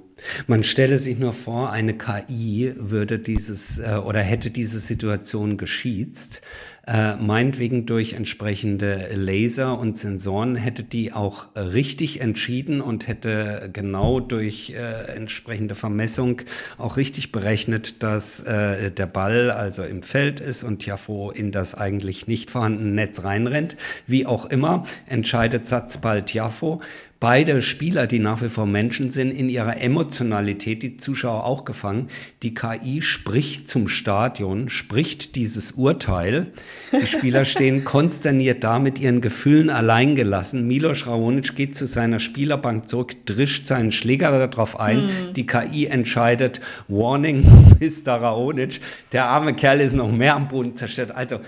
[0.47, 6.43] Man stelle sich nur vor, eine KI würde dieses äh, oder hätte diese Situation geschießt
[6.87, 14.21] äh, meinetwegen durch entsprechende Laser und Sensoren hätte die auch richtig entschieden und hätte genau
[14.21, 16.43] durch äh, entsprechende Vermessung
[16.77, 21.75] auch richtig berechnet, dass äh, der Ball also im Feld ist und Tiafo in das
[21.75, 23.77] eigentlich nicht vorhandene Netz reinrennt.
[24.07, 26.83] Wie auch immer, entscheidet Satzball Tiafo
[27.25, 32.09] beide Spieler, die nach wie vor Menschen sind, in ihrer Emotionalität, die Zuschauer auch gefangen.
[32.43, 36.53] Die KI spricht zum Stadion, spricht dieses Urteil.
[36.93, 40.67] Die Spieler stehen konsterniert da mit ihren Gefühlen alleingelassen.
[40.67, 45.05] Milos Raonic geht zu seiner Spielerbank zurück, drischt seinen Schläger darauf ein.
[45.05, 45.33] Mhm.
[45.35, 47.45] Die KI entscheidet, Warning,
[47.81, 48.15] Mr.
[48.15, 48.81] Raonic.
[49.13, 51.11] Der arme Kerl ist noch mehr am Boden zerstört.
[51.13, 51.41] Also,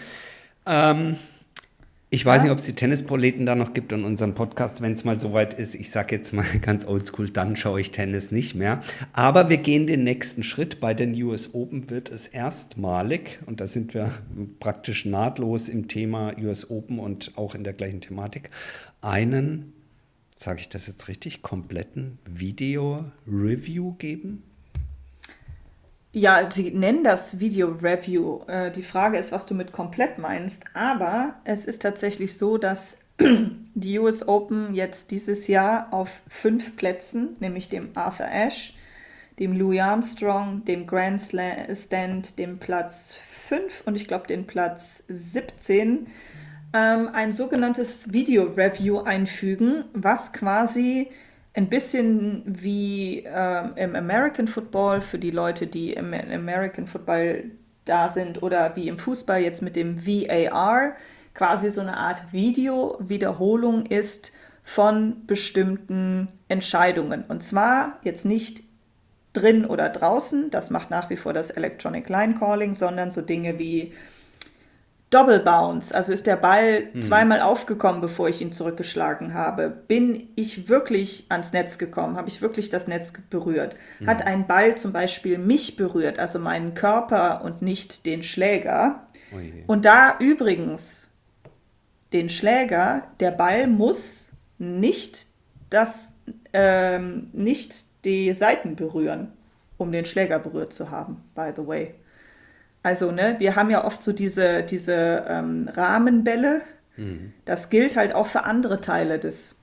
[0.67, 1.17] ähm,
[2.09, 2.45] ich weiß ja.
[2.45, 5.55] nicht, ob es die Tennisproleten da noch gibt in unserem Podcast, wenn es mal soweit
[5.55, 5.75] ist.
[5.75, 8.81] Ich sage jetzt mal ganz oldschool, dann schaue ich Tennis nicht mehr.
[9.13, 10.79] Aber wir gehen den nächsten Schritt.
[10.79, 14.13] Bei den US Open wird es erstmalig, und da sind wir
[14.61, 18.51] praktisch nahtlos im Thema US Open und auch in der gleichen Thematik,
[19.01, 19.73] einen,
[20.37, 24.45] sage ich das jetzt richtig, kompletten Video-Review geben.
[26.19, 28.41] Ja, sie nennen das Video Review.
[28.47, 30.65] Äh, die Frage ist, was du mit komplett meinst.
[30.73, 33.01] Aber es ist tatsächlich so, dass
[33.75, 38.73] die US Open jetzt dieses Jahr auf fünf Plätzen, nämlich dem Arthur Ashe,
[39.39, 46.07] dem Louis Armstrong, dem Grand Stand, dem Platz 5 und ich glaube den Platz 17,
[46.73, 51.11] ähm, ein sogenanntes Video Review einfügen, was quasi
[51.57, 57.51] ein bisschen wie äh, im American Football für die Leute, die im American Football
[57.87, 60.97] da sind oder wie im Fußball jetzt mit dem VAR
[61.33, 64.33] quasi so eine Art Video-Wiederholung ist
[64.65, 67.25] von bestimmten Entscheidungen.
[67.27, 68.65] Und zwar jetzt nicht
[69.33, 73.59] drin oder draußen, das macht nach wie vor das Electronic Line Calling, sondern so Dinge
[73.59, 73.93] wie
[75.11, 77.01] Double Bounce, also ist der Ball mhm.
[77.01, 79.71] zweimal aufgekommen, bevor ich ihn zurückgeschlagen habe.
[79.71, 82.17] Bin ich wirklich ans Netz gekommen?
[82.17, 83.77] Habe ich wirklich das Netz berührt?
[84.01, 84.09] Mhm.
[84.09, 89.07] Hat ein Ball zum Beispiel mich berührt, also meinen Körper und nicht den Schläger?
[89.33, 89.63] Oje.
[89.69, 91.09] Und da übrigens
[92.13, 95.27] den Schläger, der Ball muss nicht
[95.71, 96.15] das,
[96.53, 99.33] ähm, nicht die Seiten berühren,
[99.77, 101.95] um den Schläger berührt zu haben, by the way.
[102.87, 106.61] Also, ne, wir haben ja oft so diese, diese ähm, Rahmenbälle.
[106.97, 107.33] Mhm.
[107.45, 109.57] Das gilt halt auch für andere Teile des,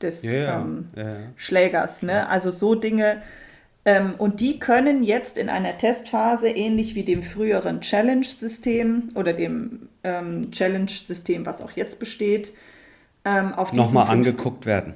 [0.00, 1.16] des ja, ähm, ja.
[1.34, 2.04] Schlägers.
[2.04, 2.28] Ne?
[2.28, 3.22] Also so Dinge.
[3.84, 9.88] Ähm, und die können jetzt in einer Testphase, ähnlich wie dem früheren Challenge-System oder dem
[10.04, 12.54] ähm, Challenge-System, was auch jetzt besteht,
[13.24, 14.94] ähm, auf nochmal angeguckt werden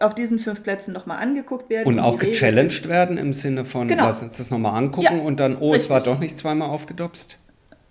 [0.00, 1.86] auf diesen fünf Plätzen nochmal angeguckt werden.
[1.86, 4.04] Und, auch gechallenged werden im Sinne von, genau.
[4.04, 5.84] lass uns das nochmal angucken ja, und dann, oh, richtig.
[5.84, 7.38] es war doch nicht zweimal aufgedopst?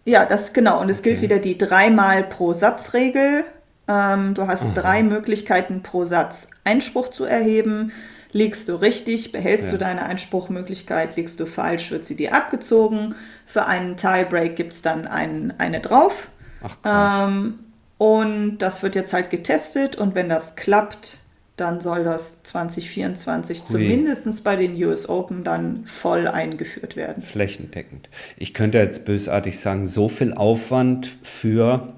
[0.05, 0.81] Ja, das genau.
[0.81, 1.11] Und es okay.
[1.11, 3.43] gilt wieder die dreimal pro Satzregel.
[3.87, 4.71] Ähm, du hast Aha.
[4.75, 7.91] drei Möglichkeiten pro Satz Einspruch zu erheben.
[8.31, 9.73] Liegst du richtig, behältst ja.
[9.73, 11.15] du deine Einspruchmöglichkeit.
[11.15, 13.15] Liegst du falsch, wird sie dir abgezogen.
[13.45, 16.27] Für einen Tiebreak gibt es dann ein, eine drauf.
[16.61, 17.27] Ach, krass.
[17.27, 17.59] Ähm,
[17.97, 21.19] und das wird jetzt halt getestet und wenn das klappt,
[21.57, 23.65] dann soll das 2024 Hui.
[23.65, 27.23] zumindest bei den US Open dann voll eingeführt werden.
[27.23, 28.09] Flächendeckend.
[28.37, 31.93] Ich könnte jetzt bösartig sagen, so viel Aufwand für,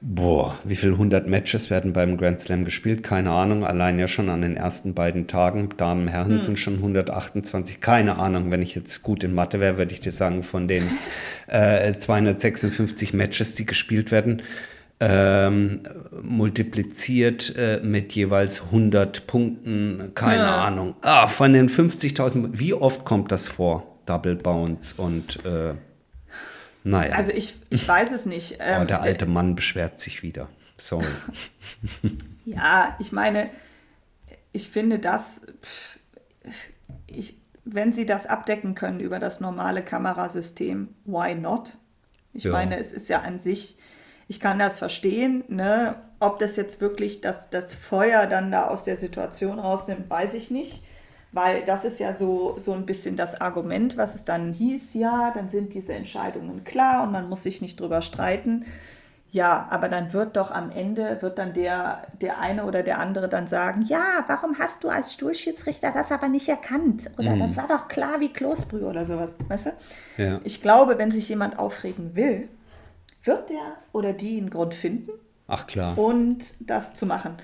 [0.00, 3.04] boah, wie viele 100 Matches werden beim Grand Slam gespielt?
[3.04, 5.68] Keine Ahnung, allein ja schon an den ersten beiden Tagen.
[5.76, 6.40] Damen, Herren hm.
[6.40, 8.50] sind schon 128, keine Ahnung.
[8.50, 10.90] Wenn ich jetzt gut in Mathe wäre, würde ich dir sagen, von den
[11.46, 14.42] äh, 256 Matches, die gespielt werden,
[14.98, 15.82] ähm,
[16.22, 20.64] multipliziert äh, mit jeweils 100 Punkten, keine ja.
[20.64, 20.96] Ahnung.
[21.02, 23.98] Ah, von den 50.000, wie oft kommt das vor?
[24.06, 25.74] Double Bounce und äh,
[26.84, 27.16] naja.
[27.16, 28.58] Also ich, ich weiß es nicht.
[28.66, 30.48] Ähm, oh, der alte Mann beschwert sich wieder.
[30.76, 31.06] Sorry.
[32.44, 33.50] ja, ich meine,
[34.52, 35.46] ich finde das,
[37.06, 41.76] ich, wenn sie das abdecken können über das normale Kamerasystem, why not?
[42.32, 42.52] Ich ja.
[42.52, 43.76] meine, es ist ja an sich
[44.28, 45.44] ich kann das verstehen.
[45.48, 45.96] Ne?
[46.18, 50.50] Ob das jetzt wirklich das, das Feuer dann da aus der Situation rausnimmt, weiß ich
[50.50, 50.82] nicht.
[51.32, 55.32] Weil das ist ja so, so ein bisschen das Argument, was es dann hieß, ja,
[55.34, 58.64] dann sind diese Entscheidungen klar und man muss sich nicht drüber streiten.
[59.32, 63.28] Ja, aber dann wird doch am Ende, wird dann der, der eine oder der andere
[63.28, 67.10] dann sagen, ja, warum hast du als Stuhlschiedsrichter das aber nicht erkannt?
[67.18, 67.40] Oder mhm.
[67.40, 70.22] das war doch klar wie Kloßbrühe oder sowas, weißt du?
[70.22, 70.40] Ja.
[70.44, 72.48] Ich glaube, wenn sich jemand aufregen will,
[73.26, 75.10] wird der oder die einen Grund finden.
[75.48, 75.96] Ach klar.
[75.96, 77.36] Und das zu machen.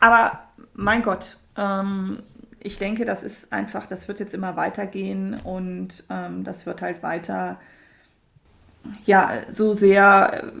[0.00, 0.40] Aber
[0.74, 2.22] mein Gott, ähm,
[2.60, 7.02] ich denke, das ist einfach, das wird jetzt immer weitergehen und ähm, das wird halt
[7.02, 7.58] weiter
[9.04, 10.52] ja, so sehr,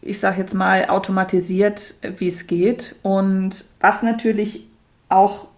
[0.00, 2.96] ich sage jetzt mal, automatisiert, wie es geht.
[3.02, 4.68] Und was natürlich
[5.08, 5.48] auch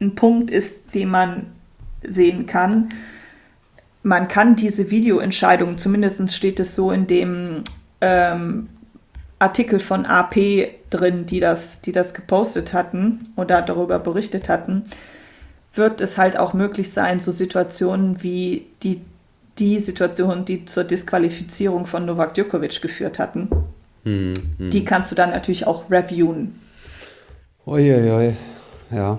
[0.00, 1.52] ein Punkt ist, den man
[2.02, 2.90] sehen kann,
[4.06, 7.64] man kann diese Videoentscheidungen, zumindest steht es so in dem
[8.00, 8.68] ähm,
[9.40, 10.36] Artikel von AP
[10.90, 14.84] drin, die das, die das gepostet hatten oder darüber berichtet hatten,
[15.74, 19.00] wird es halt auch möglich sein, so Situationen wie die,
[19.58, 23.48] die Situation, die zur Disqualifizierung von Novak Djokovic geführt hatten,
[24.04, 24.70] hm, hm.
[24.70, 26.60] die kannst du dann natürlich auch reviewen.
[27.66, 28.36] Uiuiui,
[28.92, 29.14] ja.
[29.14, 29.18] Hm.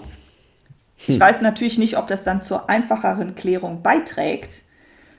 [1.07, 4.61] Ich weiß natürlich nicht, ob das dann zur einfacheren Klärung beiträgt,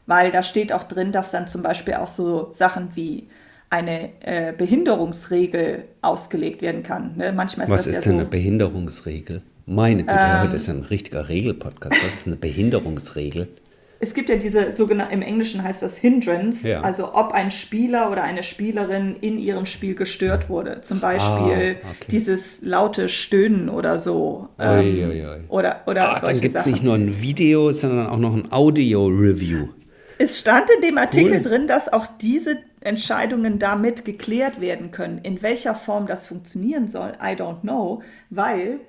[0.08, 3.28] weil da steht auch drin, dass dann zum Beispiel auch so Sachen wie
[3.68, 7.14] eine äh, Behinderungsregel ausgelegt werden kann.
[7.16, 7.32] Ne?
[7.32, 9.42] Manchmal ist Was das ist ja denn so, eine Behinderungsregel?
[9.66, 12.02] Meine Güte, ähm, heute ist ein richtiger Regelpodcast.
[12.02, 13.48] Was ist eine Behinderungsregel?
[14.00, 16.80] Es gibt ja diese sogenannte, im Englischen heißt das Hindrance, ja.
[16.80, 20.80] also ob ein Spieler oder eine Spielerin in ihrem Spiel gestört wurde.
[20.80, 22.06] Zum Beispiel ah, okay.
[22.10, 24.48] dieses laute Stöhnen oder so.
[24.58, 25.40] Ähm, oi, oi, oi.
[25.48, 29.68] Oder, oder Ach, dann gibt es nicht nur ein Video, sondern auch noch ein Audio-Review.
[30.18, 31.42] Es stand in dem Artikel cool.
[31.42, 35.18] drin, dass auch diese Entscheidungen damit geklärt werden können.
[35.18, 38.80] In welcher Form das funktionieren soll, I don't know, weil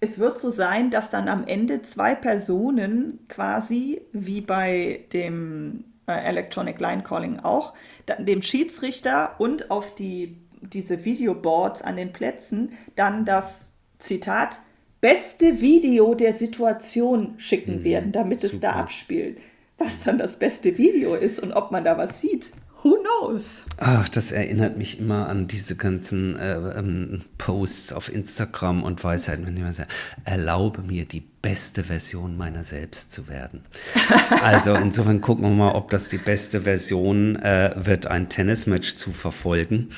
[0.00, 6.12] es wird so sein, dass dann am Ende zwei Personen quasi wie bei dem äh,
[6.12, 7.74] Electronic Line Calling auch,
[8.18, 14.58] dem Schiedsrichter und auf die, diese Videoboards an den Plätzen dann das Zitat
[15.00, 18.52] beste Video der Situation schicken mhm, werden, damit super.
[18.52, 19.38] es da abspielt.
[19.78, 22.52] Was dann das beste Video ist und ob man da was sieht.
[22.82, 23.64] Who knows?
[23.78, 29.46] Ach, das erinnert mich immer an diese ganzen äh, ähm, Posts auf Instagram und Weisheiten,
[29.46, 29.92] wenn jemand sagt,
[30.24, 33.62] erlaube mir die beste Version meiner selbst zu werden.
[34.42, 39.10] also insofern gucken wir mal, ob das die beste Version äh, wird, ein Tennismatch zu
[39.10, 39.88] verfolgen.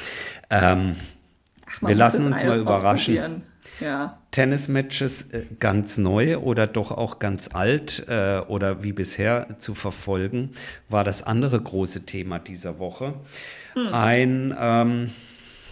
[0.49, 0.97] Ähm,
[1.67, 3.43] Ach, wir lassen uns mal überraschen.
[3.81, 4.19] Ja.
[4.31, 10.53] Tennismatches äh, ganz neu oder doch auch ganz alt äh, oder wie bisher zu verfolgen,
[10.89, 13.13] war das andere große Thema dieser Woche.
[13.75, 13.93] Hm.
[13.93, 15.11] Ein, ähm,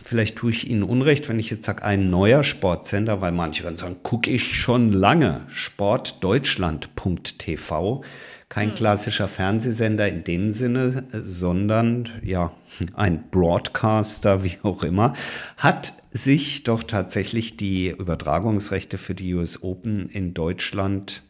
[0.03, 3.77] vielleicht tue ich Ihnen Unrecht, wenn ich jetzt sage, ein neuer Sportsender, weil manche werden
[3.77, 8.03] sagen, gucke ich schon lange, sportdeutschland.tv
[8.49, 8.75] kein hm.
[8.75, 12.53] klassischer Fernsehsender in dem Sinne, sondern ja,
[12.95, 15.15] ein Broadcaster, wie auch immer,
[15.57, 21.23] hat sich doch tatsächlich die Übertragungsrechte für die US Open in Deutschland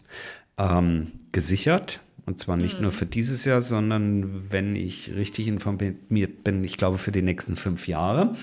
[0.57, 2.01] ähm, gesichert.
[2.27, 2.83] Und zwar nicht mhm.
[2.83, 7.57] nur für dieses Jahr, sondern wenn ich richtig informiert bin, ich glaube für die nächsten
[7.57, 8.35] fünf Jahre.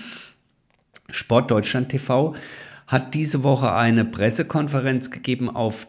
[1.08, 2.34] Sport Deutschland TV
[2.88, 5.86] hat diese Woche eine Pressekonferenz gegeben, auf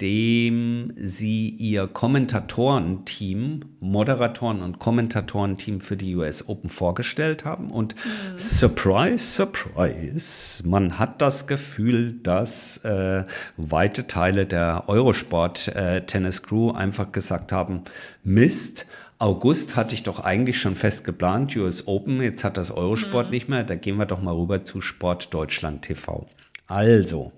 [0.00, 7.70] dem sie ihr Kommentatorenteam, Moderatoren und Kommentatorenteam für die US Open vorgestellt haben.
[7.70, 8.38] Und mhm.
[8.38, 13.24] surprise, surprise, man hat das Gefühl, dass äh,
[13.56, 17.82] weite Teile der Eurosport äh, Tennis Crew einfach gesagt haben,
[18.24, 18.86] Mist,
[19.18, 23.32] August hatte ich doch eigentlich schon fest geplant, US Open, jetzt hat das Eurosport mhm.
[23.32, 26.26] nicht mehr, da gehen wir doch mal rüber zu Sport Deutschland TV.
[26.66, 27.32] Also,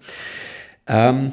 [0.86, 1.32] ähm,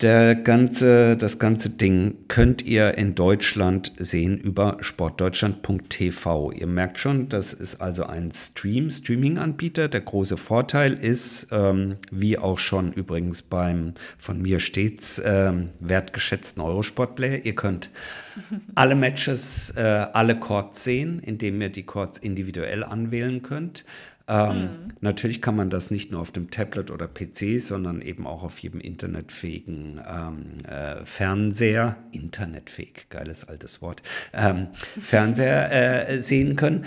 [0.00, 6.52] der ganze, das ganze Ding könnt ihr in Deutschland sehen über sportdeutschland.tv.
[6.52, 9.88] Ihr merkt schon, das ist also ein Stream, Streaming-Anbieter.
[9.88, 16.62] Der große Vorteil ist, ähm, wie auch schon übrigens beim von mir stets ähm, wertgeschätzten
[16.62, 17.90] Eurosport-Player, ihr könnt
[18.76, 23.84] alle Matches, äh, alle Chords sehen, indem ihr die Chords individuell anwählen könnt.
[24.28, 24.68] Ähm, mhm.
[25.00, 28.58] Natürlich kann man das nicht nur auf dem Tablet oder PC, sondern eben auch auf
[28.58, 34.68] jedem internetfähigen ähm, äh, Fernseher, internetfähig, geiles altes Wort, ähm,
[35.00, 36.84] Fernseher äh, sehen können.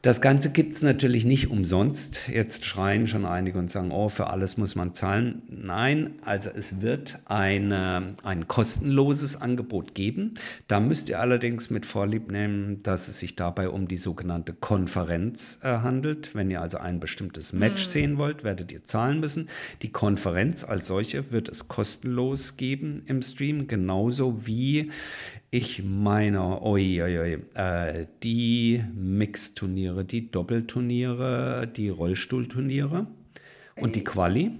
[0.00, 2.28] Das Ganze gibt es natürlich nicht umsonst.
[2.28, 5.42] Jetzt schreien schon einige und sagen, oh, für alles muss man zahlen.
[5.48, 10.34] Nein, also es wird eine, ein kostenloses Angebot geben.
[10.68, 15.58] Da müsst ihr allerdings mit Vorlieb nehmen, dass es sich dabei um die sogenannte Konferenz
[15.64, 16.32] äh, handelt.
[16.32, 17.90] Wenn ihr also ein bestimmtes Match hm.
[17.90, 19.48] sehen wollt, werdet ihr zahlen müssen.
[19.82, 24.92] Die Konferenz als solche wird es kostenlos geben im Stream, genauso wie
[25.50, 33.06] ich meine, oi, oi, oi, äh, die Mixturniere, die Doppelturniere, die Rollstuhlturniere
[33.76, 34.52] und die Quali.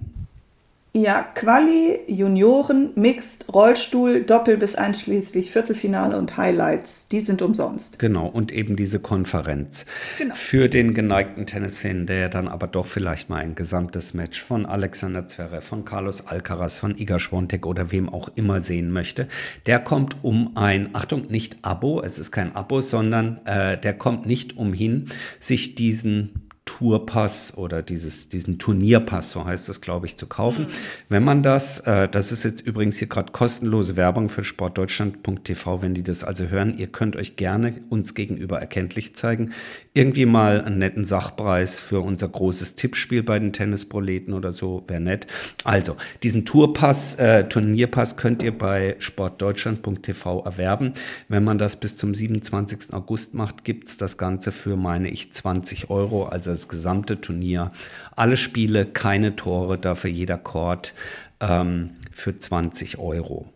[0.91, 7.99] Ja, Quali, Junioren, Mixed, Rollstuhl, Doppel bis einschließlich Viertelfinale und Highlights, die sind umsonst.
[7.99, 9.85] Genau, und eben diese Konferenz.
[10.17, 10.33] Genau.
[10.33, 15.27] Für den geneigten Tennisfan, der dann aber doch vielleicht mal ein gesamtes Match von Alexander
[15.27, 19.27] Zverev, von Carlos Alcaraz, von Iga Schwontek oder wem auch immer sehen möchte,
[19.67, 24.25] der kommt um ein, Achtung, nicht Abo, es ist kein Abo, sondern äh, der kommt
[24.25, 25.05] nicht umhin,
[25.39, 30.65] sich diesen Tourpass oder dieses, diesen Turnierpass, so heißt das, glaube ich, zu kaufen.
[30.65, 30.69] Mhm.
[31.09, 35.95] Wenn man das, äh, das ist jetzt übrigens hier gerade kostenlose Werbung für sportdeutschland.tv, wenn
[35.95, 39.51] die das also hören, ihr könnt euch gerne uns gegenüber erkenntlich zeigen.
[39.95, 45.01] Irgendwie mal einen netten Sachpreis für unser großes Tippspiel bei den Tennisproleten oder so, wäre
[45.01, 45.25] nett.
[45.63, 50.93] Also, diesen Tourpass, äh, Turnierpass könnt ihr bei sportdeutschland.tv erwerben.
[51.29, 52.93] Wenn man das bis zum 27.
[52.93, 56.25] August macht, gibt es das Ganze für, meine ich, 20 Euro.
[56.25, 57.71] Also das gesamte Turnier.
[58.15, 60.93] Alle Spiele, keine Tore, dafür jeder Chord
[61.39, 63.47] ähm, für 20 Euro.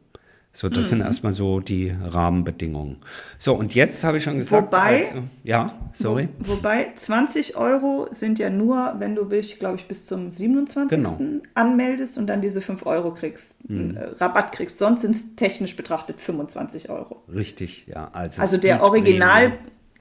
[0.56, 0.90] So, das mhm.
[0.90, 2.98] sind erstmal so die Rahmenbedingungen.
[3.40, 4.68] So, und jetzt habe ich schon gesagt.
[4.68, 6.30] Wobei, also, ja, sorry.
[6.38, 10.90] Wo, wobei 20 Euro sind ja nur, wenn du dich, glaube ich, bis zum 27.
[11.00, 11.42] Genau.
[11.56, 13.98] anmeldest und dann diese 5 Euro kriegst, mhm.
[13.98, 14.78] äh, Rabatt kriegst.
[14.78, 17.24] Sonst sind es technisch betrachtet 25 Euro.
[17.34, 18.12] Richtig, ja.
[18.14, 19.54] Also, also der Original,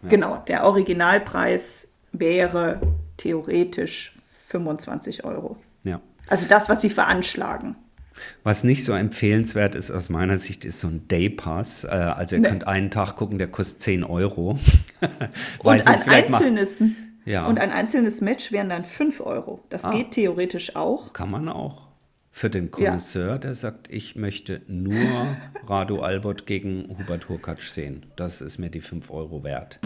[0.02, 0.08] ja.
[0.10, 2.80] genau, der Originalpreis wäre
[3.16, 4.14] theoretisch
[4.48, 5.56] 25 Euro.
[5.84, 6.00] Ja.
[6.28, 7.76] Also das, was sie veranschlagen.
[8.42, 11.84] Was nicht so empfehlenswert ist aus meiner Sicht, ist so ein Day Pass.
[11.84, 12.48] Äh, also ihr nee.
[12.48, 14.58] könnt einen Tag gucken, der kostet 10 Euro.
[15.58, 16.82] und, ein einzelnes,
[17.24, 17.46] ja.
[17.46, 19.64] und ein einzelnes Match wären dann 5 Euro.
[19.70, 19.90] Das ah.
[19.90, 21.12] geht theoretisch auch.
[21.12, 21.81] Kann man auch.
[22.34, 23.38] Für den Connoisseur, ja.
[23.38, 24.94] der sagt, ich möchte nur
[25.68, 28.06] Radu Albert gegen Hubert Hurkacz sehen.
[28.16, 29.78] Das ist mir die 5 Euro wert.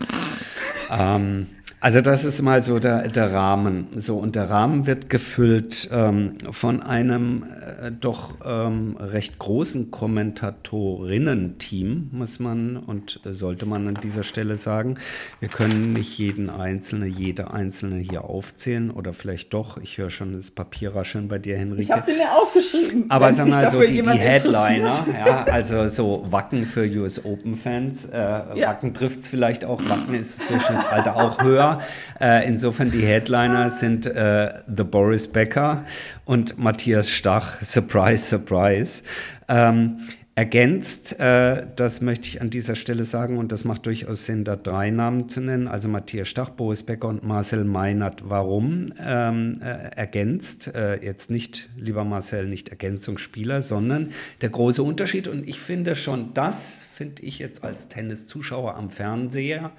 [0.96, 3.88] ähm, also das ist mal so der, der Rahmen.
[3.96, 12.08] So, und der Rahmen wird gefüllt ähm, von einem äh, doch ähm, recht großen Kommentatorinnen-Team,
[12.12, 14.94] muss man und sollte man an dieser Stelle sagen.
[15.38, 19.76] Wir können nicht jeden Einzelne, jede Einzelne hier aufzählen oder vielleicht doch.
[19.76, 21.82] Ich höre schon das Papierrascheln bei dir, Henrike.
[21.82, 23.10] Ich habe sie mir aufgeschrieben.
[23.10, 28.06] Aber sag mal so, die, die Headliner, ja, also so Wacken für US Open-Fans.
[28.06, 28.68] Äh, ja.
[28.68, 31.78] Wacken trifft es vielleicht auch, Wacken ist das Durchschnittsalter auch höher.
[32.20, 35.84] Äh, insofern die Headliner sind äh, The Boris Becker
[36.24, 37.60] und Matthias Stach.
[37.62, 39.02] Surprise, surprise.
[39.48, 40.00] Ähm,
[40.36, 44.54] ergänzt, äh, das möchte ich an dieser Stelle sagen, und das macht durchaus Sinn, da
[44.54, 48.28] drei Namen zu nennen, also Matthias Stach, Boris Becker und Marcel Meinert.
[48.28, 50.74] Warum ähm, äh, ergänzt?
[50.74, 54.12] Äh, jetzt nicht, lieber Marcel, nicht Ergänzungsspieler, sondern
[54.42, 55.26] der große Unterschied.
[55.26, 59.72] Und ich finde schon, das finde ich jetzt als Tenniszuschauer am Fernseher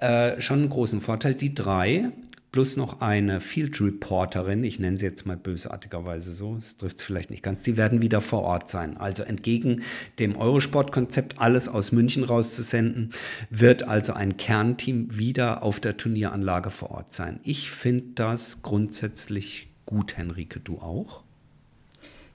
[0.00, 1.34] äh, schon einen großen Vorteil.
[1.34, 2.10] Die drei
[2.52, 7.02] plus noch eine Field Reporterin, ich nenne sie jetzt mal bösartigerweise so, es trifft es
[7.02, 8.98] vielleicht nicht ganz, die werden wieder vor Ort sein.
[8.98, 9.82] Also entgegen
[10.18, 13.10] dem Eurosport-Konzept, alles aus München rauszusenden,
[13.48, 17.40] wird also ein Kernteam wieder auf der Turnieranlage vor Ort sein.
[17.42, 21.22] Ich finde das grundsätzlich gut, Henrike, du auch?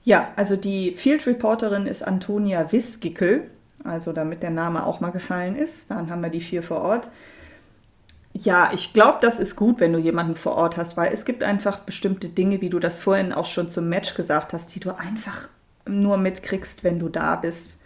[0.02, 3.48] Ja, also die Field Reporterin ist Antonia Wiskickel,
[3.84, 5.92] also damit der Name auch mal gefallen ist.
[5.92, 7.08] Dann haben wir die vier vor Ort.
[8.42, 11.42] Ja, ich glaube, das ist gut, wenn du jemanden vor Ort hast, weil es gibt
[11.42, 14.96] einfach bestimmte Dinge, wie du das vorhin auch schon zum Match gesagt hast, die du
[14.96, 15.48] einfach
[15.86, 17.82] nur mitkriegst, wenn du da bist.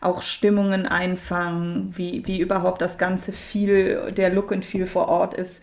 [0.00, 5.34] Auch Stimmungen einfangen, wie, wie überhaupt das Ganze viel, der Look and Feel vor Ort
[5.34, 5.62] ist.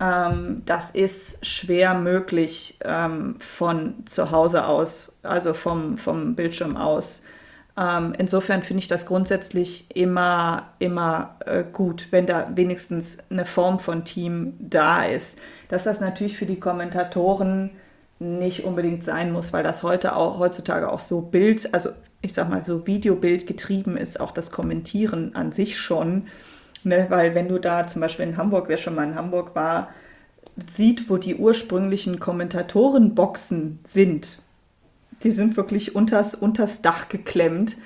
[0.00, 7.24] Ähm, das ist schwer möglich ähm, von zu Hause aus, also vom, vom Bildschirm aus.
[7.76, 13.78] Ähm, insofern finde ich das grundsätzlich immer, immer äh, gut, wenn da wenigstens eine Form
[13.78, 15.38] von Team da ist.
[15.68, 17.70] Dass das natürlich für die Kommentatoren
[18.18, 22.48] nicht unbedingt sein muss, weil das heute auch heutzutage auch so Bild, also ich sag
[22.48, 26.26] mal so Videobild getrieben ist, auch das Kommentieren an sich schon.
[26.84, 27.06] Ne?
[27.08, 29.88] Weil wenn du da zum Beispiel in Hamburg, wer schon mal in Hamburg war,
[30.68, 34.41] sieht, wo die ursprünglichen Kommentatorenboxen sind,
[35.24, 37.76] die sind wirklich unters, unters Dach geklemmt.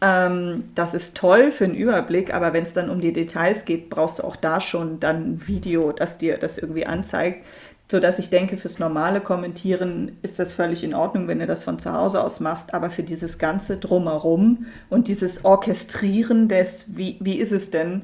[0.00, 3.90] Ähm, das ist toll für einen Überblick, aber wenn es dann um die Details geht,
[3.90, 7.44] brauchst du auch da schon dann ein Video, das dir das irgendwie anzeigt.
[7.90, 11.78] Sodass ich denke, fürs normale Kommentieren ist das völlig in Ordnung, wenn du das von
[11.78, 12.72] zu Hause aus machst.
[12.72, 18.02] Aber für dieses ganze Drumherum und dieses Orchestrieren des, wie, wie ist es denn,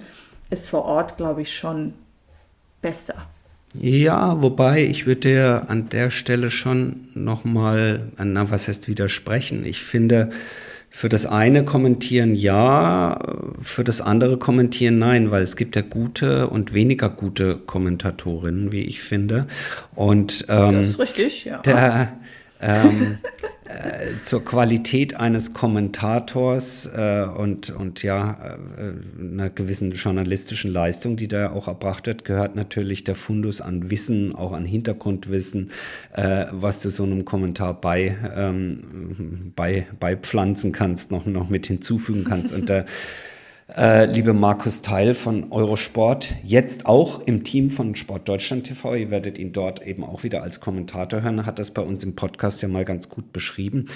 [0.50, 1.94] ist vor Ort, glaube ich, schon
[2.82, 3.26] besser.
[3.78, 9.64] Ja, wobei ich würde dir an der Stelle schon nochmal, na, was heißt widersprechen?
[9.64, 10.30] Ich finde,
[10.92, 13.20] für das eine kommentieren ja,
[13.62, 18.82] für das andere kommentieren nein, weil es gibt ja gute und weniger gute Kommentatorinnen, wie
[18.82, 19.46] ich finde.
[19.94, 21.58] Und ähm, das ist richtig, ja.
[21.58, 22.18] Der,
[22.60, 23.18] ähm,
[23.64, 31.28] äh, zur Qualität eines Kommentators äh, und, und ja, äh, einer gewissen journalistischen Leistung, die
[31.28, 35.70] da auch erbracht wird, gehört natürlich der Fundus an Wissen, auch an Hintergrundwissen,
[36.14, 42.24] äh, was du so einem Kommentar bei, ähm, bei, beipflanzen kannst, noch, noch mit hinzufügen
[42.24, 42.52] kannst.
[42.52, 42.84] Und da
[43.76, 48.94] äh, liebe Markus Teil von Eurosport, jetzt auch im Team von Sport Deutschland TV.
[48.94, 51.46] Ihr werdet ihn dort eben auch wieder als Kommentator hören.
[51.46, 53.86] Hat das bei uns im Podcast ja mal ganz gut beschrieben,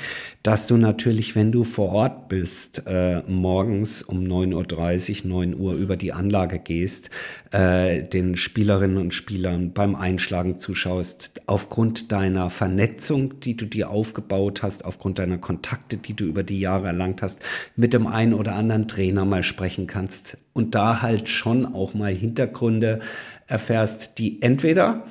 [0.42, 5.74] dass du natürlich, wenn du vor Ort bist, äh, morgens um 9.30 Uhr, 9 Uhr
[5.74, 7.10] über die Anlage gehst,
[7.50, 14.62] äh, den Spielerinnen und Spielern beim Einschlagen zuschaust, aufgrund deiner Vernetzung, die du dir aufgebaut
[14.62, 17.40] hast, aufgrund deiner Kontakte, die du über die Jahre erlangt hast,
[17.76, 21.94] mit dem einen oder anderen Trainer mal sprechen sprechen kannst und da halt schon auch
[21.94, 23.00] mal Hintergründe
[23.46, 25.04] erfährst, die entweder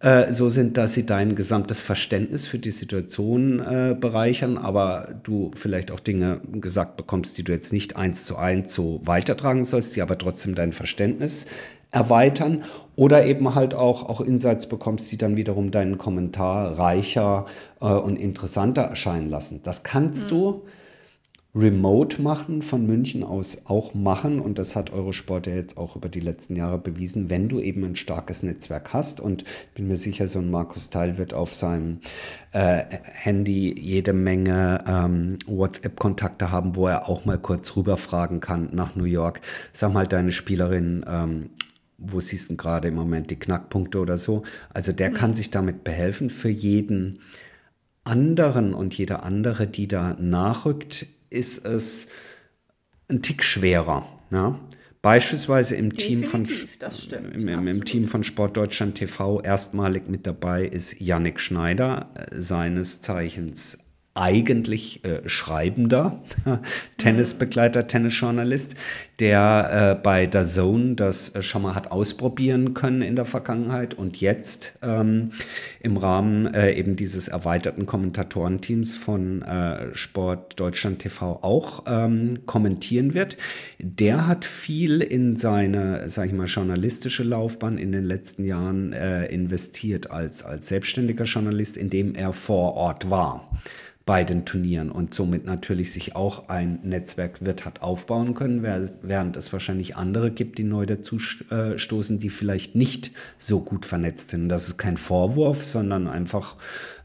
[0.00, 5.50] äh, so sind, dass sie dein gesamtes Verständnis für die Situation äh, bereichern, aber du
[5.54, 9.94] vielleicht auch Dinge gesagt bekommst, die du jetzt nicht eins zu eins so weitertragen sollst,
[9.94, 11.44] die aber trotzdem dein Verständnis
[11.90, 12.64] erweitern
[12.96, 17.44] oder eben halt auch, auch Insights bekommst, die dann wiederum deinen Kommentar reicher
[17.82, 19.60] äh, und interessanter erscheinen lassen.
[19.64, 20.28] Das kannst mhm.
[20.30, 20.62] du
[21.54, 24.38] remote machen, von München aus auch machen.
[24.40, 27.84] Und das hat Eurosport ja jetzt auch über die letzten Jahre bewiesen, wenn du eben
[27.84, 29.20] ein starkes Netzwerk hast.
[29.20, 29.44] Und
[29.74, 32.00] bin mir sicher, so ein Markus Teil wird auf seinem
[32.52, 38.94] äh, Handy jede Menge ähm, WhatsApp-Kontakte haben, wo er auch mal kurz rüberfragen kann nach
[38.94, 39.40] New York.
[39.72, 41.50] Sag mal, deine Spielerin, ähm,
[41.96, 44.42] wo siehst du gerade im Moment die Knackpunkte oder so?
[44.72, 47.20] Also der kann sich damit behelfen für jeden
[48.04, 52.08] anderen und jeder andere, die da nachrückt, ist es
[53.08, 54.06] ein Tick schwerer.
[54.30, 54.60] Ja?
[55.00, 56.46] Beispielsweise im Team, von,
[57.34, 62.40] im, im, im, Team von Sport Deutschland TV erstmalig mit dabei ist Yannick Schneider, äh,
[62.40, 63.87] seines Zeichens
[64.18, 66.20] eigentlich äh, Schreibender,
[66.98, 68.74] Tennisbegleiter, Tennisjournalist,
[69.20, 73.94] der äh, bei der Zone das äh, schon mal hat ausprobieren können in der Vergangenheit
[73.94, 75.30] und jetzt ähm,
[75.80, 83.14] im Rahmen äh, eben dieses erweiterten Kommentatorenteams von äh, Sport Deutschland TV auch ähm, kommentieren
[83.14, 83.36] wird.
[83.78, 90.10] Der hat viel in seine, sag ich mal, journalistische Laufbahn in den letzten Jahren investiert
[90.10, 93.48] als, als selbstständiger Journalist, indem er vor Ort war
[94.08, 99.36] bei den Turnieren und somit natürlich sich auch ein Netzwerk wird hat aufbauen können, während
[99.36, 104.48] es wahrscheinlich andere gibt, die neu dazu stoßen, die vielleicht nicht so gut vernetzt sind.
[104.48, 106.56] das ist kein Vorwurf, sondern einfach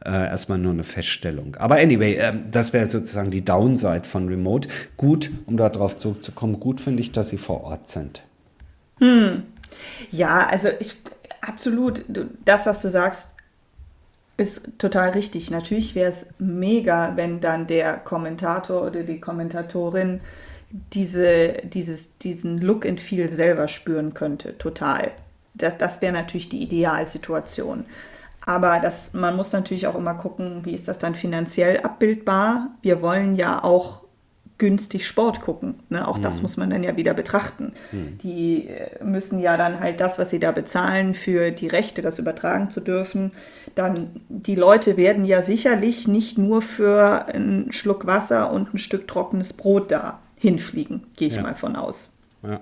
[0.06, 1.58] äh, erstmal nur eine Feststellung.
[1.58, 4.70] Aber anyway, äh, das wäre sozusagen die Downside von Remote.
[4.96, 8.24] Gut, um darauf zurückzukommen, gut finde ich, dass sie vor Ort sind.
[9.00, 9.44] Hm.
[10.10, 10.96] Ja, also ich
[11.42, 12.06] absolut,
[12.46, 13.36] das, was du sagst,
[14.44, 15.50] ist total richtig.
[15.52, 20.22] Natürlich wäre es mega, wenn dann der Kommentator oder die Kommentatorin
[20.94, 24.58] diese, dieses, diesen Look and Feel selber spüren könnte.
[24.58, 25.12] Total.
[25.54, 27.86] Das, das wäre natürlich die Idealsituation.
[28.46, 32.70] Aber das, man muss natürlich auch immer gucken, wie ist das dann finanziell abbildbar.
[32.82, 34.04] Wir wollen ja auch
[34.58, 35.76] günstig Sport gucken.
[35.90, 36.08] Ne?
[36.08, 36.22] Auch mhm.
[36.22, 37.74] das muss man dann ja wieder betrachten.
[37.92, 38.18] Mhm.
[38.20, 42.20] Die äh, müssen ja dann halt das, was sie da bezahlen, für die Rechte, das
[42.20, 43.32] übertragen zu dürfen.
[43.76, 49.08] Dann, die Leute werden ja sicherlich nicht nur für einen Schluck Wasser und ein Stück
[49.08, 51.42] trockenes Brot da hinfliegen, gehe ich ja.
[51.42, 52.12] mal von aus.
[52.44, 52.60] Ja.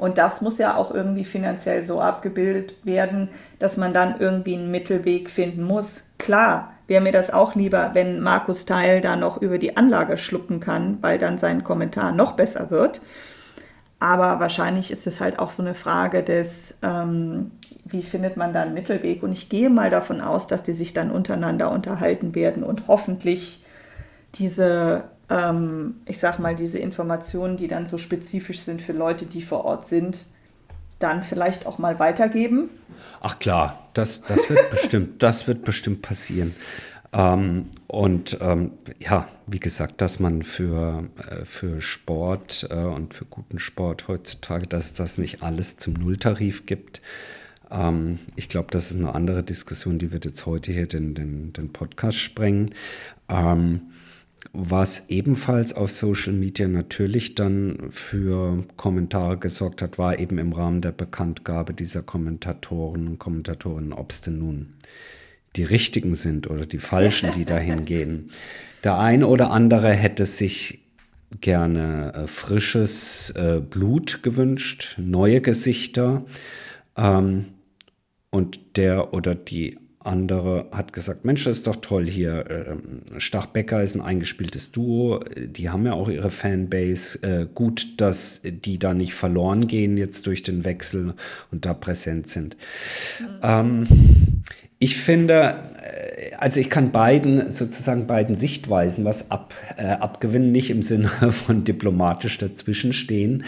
[0.00, 3.28] Und das muss ja auch irgendwie finanziell so abgebildet werden,
[3.58, 6.04] dass man dann irgendwie einen Mittelweg finden muss.
[6.16, 10.58] Klar, wäre mir das auch lieber, wenn Markus Teil da noch über die Anlage schlucken
[10.58, 13.02] kann, weil dann sein Kommentar noch besser wird.
[13.98, 17.50] Aber wahrscheinlich ist es halt auch so eine Frage des, ähm,
[17.90, 19.22] wie findet man da einen Mittelweg?
[19.22, 23.64] Und ich gehe mal davon aus, dass die sich dann untereinander unterhalten werden und hoffentlich
[24.34, 29.42] diese, ähm, ich sag mal, diese Informationen, die dann so spezifisch sind für Leute, die
[29.42, 30.18] vor Ort sind,
[30.98, 32.70] dann vielleicht auch mal weitergeben?
[33.20, 36.54] Ach klar, das, das wird bestimmt, das wird bestimmt passieren.
[37.12, 43.24] Ähm, und ähm, ja, wie gesagt, dass man für, äh, für Sport äh, und für
[43.24, 47.00] guten Sport heutzutage, dass das nicht alles zum Nulltarif gibt.
[47.70, 51.52] Ähm, ich glaube, das ist eine andere Diskussion, die wird jetzt heute hier den, den,
[51.52, 52.74] den Podcast sprengen.
[53.28, 53.82] Ähm,
[54.52, 60.80] was ebenfalls auf Social Media natürlich dann für Kommentare gesorgt hat, war eben im Rahmen
[60.80, 64.74] der Bekanntgabe dieser Kommentatoren und Kommentatorinnen, ob es denn nun
[65.56, 68.30] die richtigen sind oder die falschen, die dahin gehen.
[68.82, 70.80] Der ein oder andere hätte sich
[71.42, 76.24] gerne äh, frisches äh, Blut gewünscht, neue Gesichter.
[76.96, 77.44] Ähm,
[78.30, 82.46] und der oder die andere hat gesagt, Mensch, das ist doch toll hier.
[82.50, 85.22] Äh, Stachbecker ist ein eingespieltes Duo.
[85.36, 87.22] Die haben ja auch ihre Fanbase.
[87.22, 91.14] Äh, gut, dass die da nicht verloren gehen jetzt durch den Wechsel
[91.50, 92.56] und da präsent sind.
[93.20, 93.26] Mhm.
[93.42, 93.86] Ähm,
[94.78, 95.72] ich finde,
[96.38, 101.64] also ich kann beiden, sozusagen beiden Sichtweisen was ab, äh, abgewinnen, nicht im Sinne von
[101.64, 103.44] diplomatisch dazwischenstehen,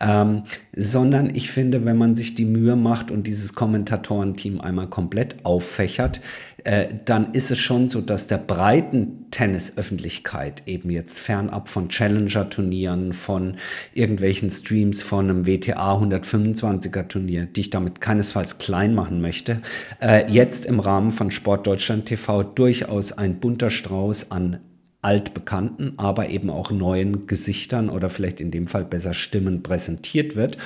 [0.00, 0.42] ähm,
[0.74, 6.20] sondern ich finde, wenn man sich die Mühe macht und dieses Kommentatorenteam einmal komplett auffächert,
[6.64, 13.12] äh, dann ist es schon so, dass der breiten Tennisöffentlichkeit eben jetzt fernab von Challenger-Turnieren,
[13.12, 13.56] von
[13.94, 19.60] irgendwelchen Streams von einem WTA 125er Turnier, die ich damit keinesfalls klein machen möchte,
[20.00, 21.66] äh, jetzt im Rahmen von Sport
[22.04, 24.60] TV durchaus ein bunter Strauß an
[25.02, 30.56] altbekannten, aber eben auch neuen Gesichtern oder vielleicht in dem Fall besser Stimmen präsentiert wird.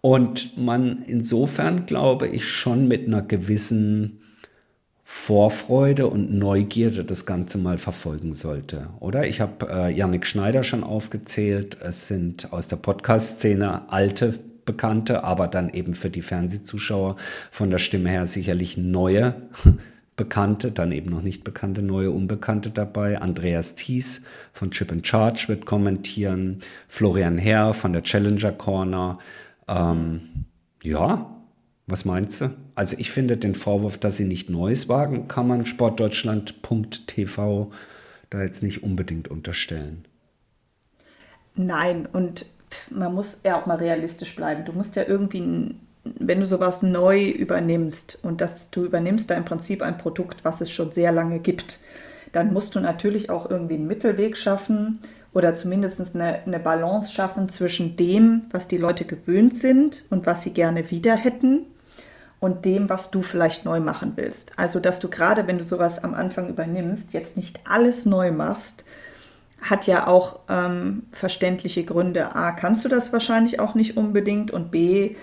[0.00, 4.20] Und man insofern, glaube ich, schon mit einer gewissen
[5.02, 9.26] Vorfreude und Neugierde das Ganze mal verfolgen sollte, oder?
[9.26, 11.78] Ich habe äh, Yannick Schneider schon aufgezählt.
[11.80, 17.16] Es sind aus der Podcast-Szene alte Bekannte, aber dann eben für die Fernsehzuschauer
[17.50, 19.34] von der Stimme her sicherlich neue
[20.18, 23.22] Bekannte, dann eben noch nicht bekannte, neue Unbekannte dabei.
[23.22, 26.60] Andreas Thies von Chip and Charge wird kommentieren.
[26.88, 29.18] Florian Herr von der Challenger Corner.
[29.66, 30.20] Ähm,
[30.82, 31.34] ja,
[31.86, 32.50] was meinst du?
[32.74, 37.72] Also ich finde den Vorwurf, dass sie nicht Neues wagen, kann man sportdeutschland.tv
[38.28, 40.04] da jetzt nicht unbedingt unterstellen.
[41.54, 42.46] Nein, und
[42.90, 44.64] man muss ja auch mal realistisch bleiben.
[44.64, 45.74] Du musst ja irgendwie
[46.18, 50.60] wenn du sowas neu übernimmst und dass du übernimmst da im Prinzip ein Produkt, was
[50.60, 51.80] es schon sehr lange gibt,
[52.32, 55.00] dann musst du natürlich auch irgendwie einen Mittelweg schaffen
[55.32, 60.42] oder zumindest eine, eine Balance schaffen zwischen dem, was die Leute gewöhnt sind und was
[60.42, 61.66] sie gerne wieder hätten
[62.40, 64.52] und dem, was du vielleicht neu machen willst.
[64.56, 68.84] Also, dass du gerade, wenn du sowas am Anfang übernimmst, jetzt nicht alles neu machst,
[69.60, 72.34] hat ja auch ähm, verständliche Gründe.
[72.36, 75.16] A, kannst du das wahrscheinlich auch nicht unbedingt und B,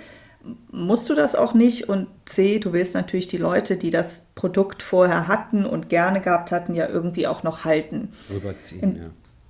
[0.71, 4.83] musst du das auch nicht und C, du willst natürlich die Leute, die das Produkt
[4.83, 8.09] vorher hatten und gerne gehabt hatten, ja irgendwie auch noch halten.
[8.29, 9.09] Überziehen, In, ja.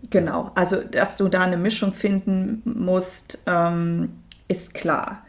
[0.10, 4.14] Genau, also dass du da eine Mischung finden musst, ähm,
[4.48, 5.26] ist klar.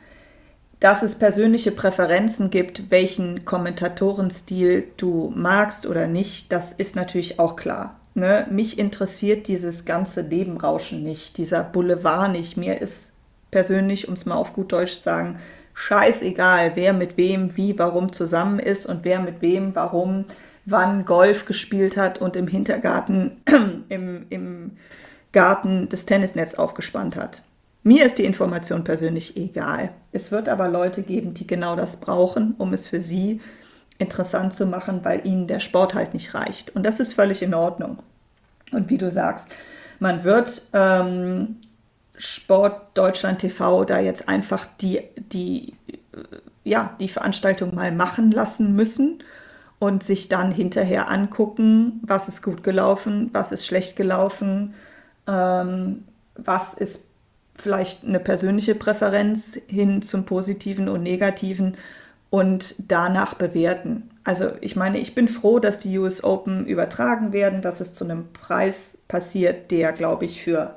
[0.81, 7.57] Dass es persönliche Präferenzen gibt, welchen Kommentatorenstil du magst oder nicht, das ist natürlich auch
[7.57, 7.99] klar.
[8.15, 8.47] Ne?
[8.51, 12.57] Mich interessiert dieses ganze Nebenrauschen nicht, dieser Boulevard nicht.
[12.57, 13.16] Mir ist
[13.51, 15.39] persönlich, um es mal auf gut Deutsch zu sagen,
[15.75, 20.25] scheißegal, wer mit wem, wie, warum zusammen ist und wer mit wem, warum,
[20.65, 23.43] wann Golf gespielt hat und im Hintergarten,
[23.89, 24.73] im, im
[25.33, 27.43] Garten das Tennisnetz aufgespannt hat.
[27.83, 29.91] Mir ist die Information persönlich egal.
[30.11, 33.41] Es wird aber Leute geben, die genau das brauchen, um es für sie
[33.99, 36.75] interessant zu machen, weil ihnen der Sport halt nicht reicht.
[36.75, 37.99] Und das ist völlig in Ordnung.
[38.73, 39.51] Und wie du sagst,
[40.01, 41.57] man wird ähm,
[42.19, 45.75] Sport Deutschland TV da jetzt einfach die, die,
[46.65, 49.23] ja, die Veranstaltung mal machen lassen müssen
[49.79, 54.75] und sich dann hinterher angucken, was ist gut gelaufen, was ist schlecht gelaufen,
[55.27, 56.05] ähm,
[56.35, 57.05] was ist
[57.59, 61.77] vielleicht eine persönliche Präferenz hin zum Positiven und Negativen
[62.31, 64.11] und danach bewerten.
[64.25, 68.05] Also ich meine, ich bin froh, dass die US Open übertragen werden, dass es zu
[68.05, 70.75] einem Preis passiert, der, glaube ich, für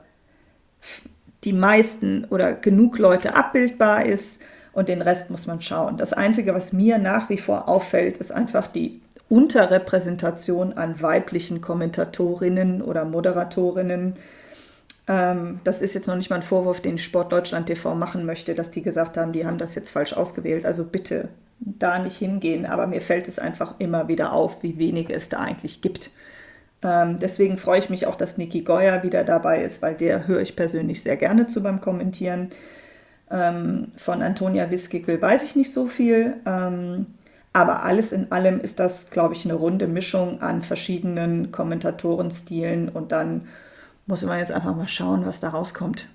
[1.44, 4.42] die meisten oder genug Leute abbildbar ist
[4.74, 5.98] und den Rest muss man schauen.
[5.98, 12.82] Das Einzige, was mir nach wie vor auffällt, ist einfach die Unterrepräsentation an weiblichen Kommentatorinnen
[12.82, 14.16] oder Moderatorinnen.
[15.08, 18.56] Ähm, das ist jetzt noch nicht mal ein Vorwurf, den Sport Deutschland TV machen möchte,
[18.56, 20.66] dass die gesagt haben, die haben das jetzt falsch ausgewählt.
[20.66, 21.30] Also bitte
[21.60, 22.66] da nicht hingehen.
[22.66, 26.12] Aber mir fällt es einfach immer wieder auf, wie wenige es da eigentlich gibt.
[26.82, 30.42] Ähm, deswegen freue ich mich auch, dass Niki Goyer wieder dabei ist, weil der höre
[30.42, 32.52] ich persönlich sehr gerne zu beim Kommentieren.
[33.30, 37.08] Ähm, von Antonia Wiskickel weiß ich nicht so viel, ähm,
[37.54, 43.12] aber alles in allem ist das, glaube ich, eine runde Mischung an verschiedenen Kommentatorenstilen und
[43.12, 43.48] dann
[44.06, 46.10] muss man jetzt einfach mal schauen, was da rauskommt.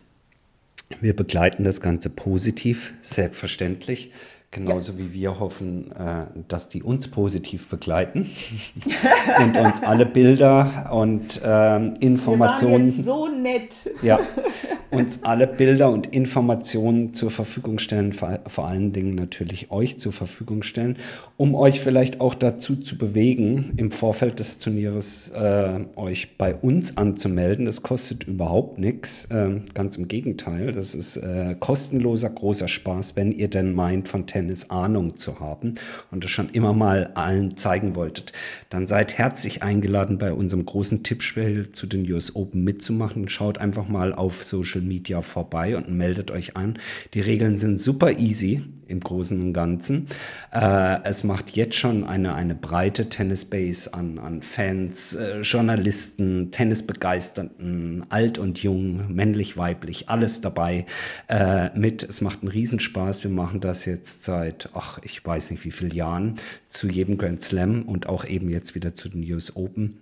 [1.01, 4.13] Wir begleiten das Ganze positiv, selbstverständlich.
[4.55, 4.99] Genauso ja.
[4.99, 8.21] wie wir hoffen, äh, dass die uns positiv begleiten
[9.41, 13.03] und uns alle Bilder und ähm, Informationen.
[13.03, 13.91] so nett.
[14.01, 14.21] ja,
[14.93, 20.63] uns alle Bilder und Informationen zur Verfügung stellen, vor allen Dingen natürlich euch zur Verfügung
[20.63, 20.99] stellen,
[21.37, 26.97] um euch vielleicht auch dazu zu bewegen, im Vorfeld des Turnieres äh, euch bei uns
[26.97, 27.65] anzumelden.
[27.65, 30.71] Das kostet überhaupt nichts, äh, ganz im Gegenteil.
[30.71, 35.41] Das ist äh, kostenloser, großer Spaß, wenn ihr denn meint, von 10 Verständnis, Ahnung zu
[35.41, 35.75] haben
[36.11, 38.33] und das schon immer mal allen zeigen wolltet,
[38.71, 43.29] dann seid herzlich eingeladen, bei unserem großen Tippspiel zu den US Open mitzumachen.
[43.29, 46.79] Schaut einfach mal auf Social Media vorbei und meldet euch an.
[47.15, 50.07] Die Regeln sind super easy im Großen und Ganzen.
[50.53, 58.07] Äh, es macht jetzt schon eine, eine breite Tennisbase an, an Fans, äh, Journalisten, Tennisbegeisterten,
[58.09, 60.87] alt und jung, männlich, weiblich, alles dabei
[61.29, 62.03] äh, mit.
[62.03, 63.25] Es macht einen Riesenspaß.
[63.25, 66.35] Wir machen das jetzt seit, ach, ich weiß nicht wie viele Jahren,
[66.67, 70.01] zu jedem Grand Slam und auch eben jetzt wieder zu den US Open.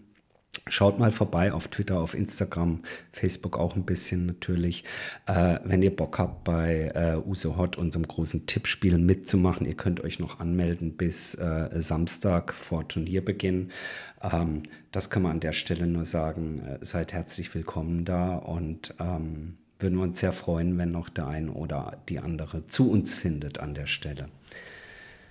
[0.69, 2.81] Schaut mal vorbei auf Twitter, auf Instagram,
[3.13, 4.85] Facebook auch ein bisschen natürlich.
[5.27, 10.03] Äh, wenn ihr Bock habt, bei äh, Uso Hot, unserem großen Tippspiel, mitzumachen, ihr könnt
[10.03, 13.71] euch noch anmelden bis äh, Samstag vor Turnierbeginn.
[14.23, 14.63] Ähm,
[14.93, 16.61] das kann man an der Stelle nur sagen.
[16.61, 21.27] Äh, seid herzlich willkommen da und ähm, würden wir uns sehr freuen, wenn noch der
[21.27, 24.29] eine oder die andere zu uns findet an der Stelle.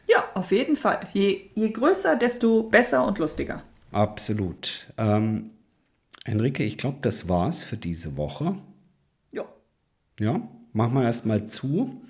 [0.07, 1.07] Ja, auf jeden Fall.
[1.13, 3.63] Je, je größer, desto besser und lustiger.
[3.91, 4.87] Absolut.
[4.97, 5.51] Ähm,
[6.25, 8.57] Enrique, ich glaube, das war's für diese Woche.
[9.31, 9.45] Ja.
[10.19, 10.41] Ja,
[10.73, 12.01] machen wir erstmal zu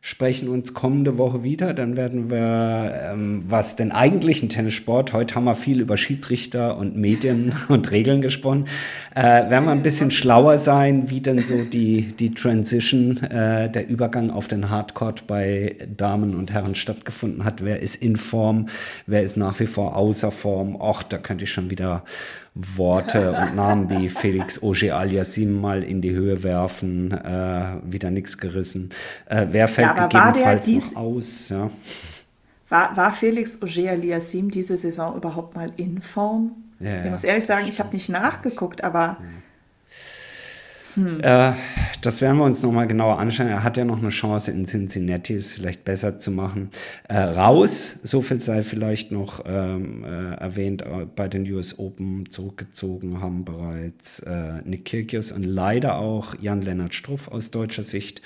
[0.00, 1.74] sprechen uns kommende Woche wieder.
[1.74, 6.96] Dann werden wir, ähm, was den eigentlichen Tennissport, heute haben wir viel über Schiedsrichter und
[6.96, 8.66] Medien und Regeln gesprochen,
[9.14, 13.88] äh, werden wir ein bisschen schlauer sein, wie denn so die, die Transition, äh, der
[13.88, 17.64] Übergang auf den Hardcourt bei Damen und Herren stattgefunden hat.
[17.64, 18.66] Wer ist in Form,
[19.06, 20.76] wer ist nach wie vor außer Form.
[20.80, 22.04] Och, da könnte ich schon wieder
[22.60, 28.36] Worte und Namen wie Felix Auger aliasim mal in die Höhe werfen, äh, wieder nichts
[28.36, 28.90] gerissen.
[29.26, 31.50] Äh, wer fällt ja, gegebenenfalls dies, aus?
[31.50, 31.70] Ja.
[32.68, 36.56] War, war Felix Auger aliasim diese Saison überhaupt mal in Form?
[36.80, 39.18] Ja, ich muss ehrlich sagen, ich habe nicht nachgeguckt, aber
[40.98, 41.20] hm.
[41.20, 41.52] Äh,
[42.02, 43.46] das werden wir uns nochmal genauer anschauen.
[43.46, 46.70] Er hat ja noch eine Chance in Cincinnati, es vielleicht besser zu machen.
[47.08, 52.28] Äh, raus, so viel sei vielleicht noch ähm, äh, erwähnt, äh, bei den US Open
[52.30, 58.20] zurückgezogen haben bereits äh, Nick Kyrgios und leider auch Jan-Lennart Struff aus deutscher Sicht.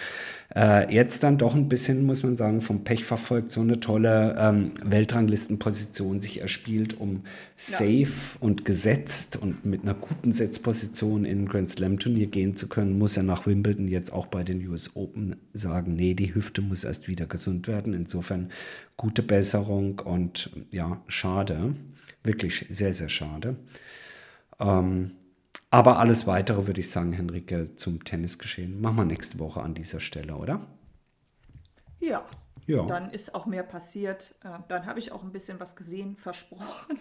[0.54, 4.36] Äh, jetzt dann doch ein bisschen, muss man sagen, vom Pech verfolgt, so eine tolle
[4.38, 7.22] ähm, Weltranglistenposition sich erspielt, um
[7.56, 8.08] safe ja.
[8.40, 12.98] und gesetzt und mit einer guten Setzposition in ein Grand Slam Turnier gehen zu können,
[12.98, 16.84] muss er nach Wimbledon jetzt auch bei den US Open sagen, nee, die Hüfte muss
[16.84, 17.94] erst wieder gesund werden.
[17.94, 18.50] Insofern
[18.98, 21.74] gute Besserung und ja, schade.
[22.24, 23.56] Wirklich sehr, sehr schade.
[24.60, 25.12] Ähm,
[25.72, 28.80] aber alles weitere würde ich sagen, Henrike, zum Tennisgeschehen.
[28.82, 30.66] Machen wir nächste Woche an dieser Stelle, oder?
[31.98, 32.26] Ja.
[32.66, 32.84] ja.
[32.84, 34.34] Dann ist auch mehr passiert.
[34.44, 36.98] Äh, dann habe ich auch ein bisschen was gesehen, versprochen.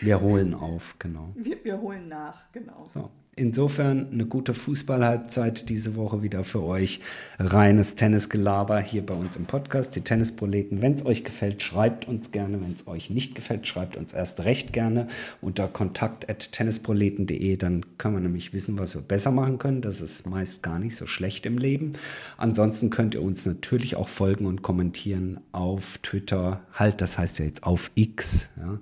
[0.00, 1.32] Wir holen auf, genau.
[1.36, 2.88] Wir, wir holen nach, genau.
[2.92, 3.10] So.
[3.34, 7.00] Insofern eine gute Fußballhalbzeit diese Woche wieder für euch.
[7.38, 10.82] Reines Tennisgelaber hier bei uns im Podcast, die Tennisproleten.
[10.82, 12.60] Wenn es euch gefällt, schreibt uns gerne.
[12.60, 15.06] Wenn es euch nicht gefällt, schreibt uns erst recht gerne
[15.40, 17.56] unter kontakt.tennisproleten.de.
[17.56, 19.80] Dann kann man nämlich wissen, was wir besser machen können.
[19.80, 21.94] Das ist meist gar nicht so schlecht im Leben.
[22.36, 26.60] Ansonsten könnt ihr uns natürlich auch folgen und kommentieren auf Twitter.
[26.74, 28.50] Halt, das heißt ja jetzt auf X.
[28.58, 28.78] Ja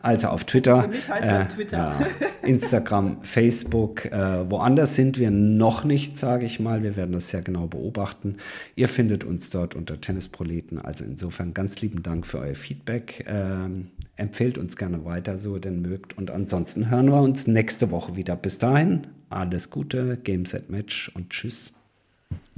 [0.00, 0.82] also auf Twitter.
[0.82, 1.76] Für mich heißt äh, Twitter.
[1.76, 2.06] Ja,
[2.42, 4.06] Instagram, Facebook.
[4.06, 6.82] Äh, woanders sind wir noch nicht, sage ich mal.
[6.82, 8.36] Wir werden das sehr genau beobachten.
[8.76, 10.78] Ihr findet uns dort unter Tennisproleten.
[10.78, 13.24] Also insofern ganz lieben Dank für euer Feedback.
[13.28, 16.16] Ähm, empfehlt uns gerne weiter, so ihr denn mögt.
[16.16, 18.36] Und ansonsten hören wir uns nächste Woche wieder.
[18.36, 21.74] Bis dahin, alles Gute, Game Set Match und tschüss.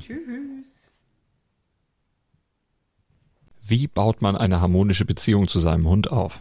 [0.01, 0.91] Tschüss.
[3.63, 6.41] Wie baut man eine harmonische Beziehung zu seinem Hund auf?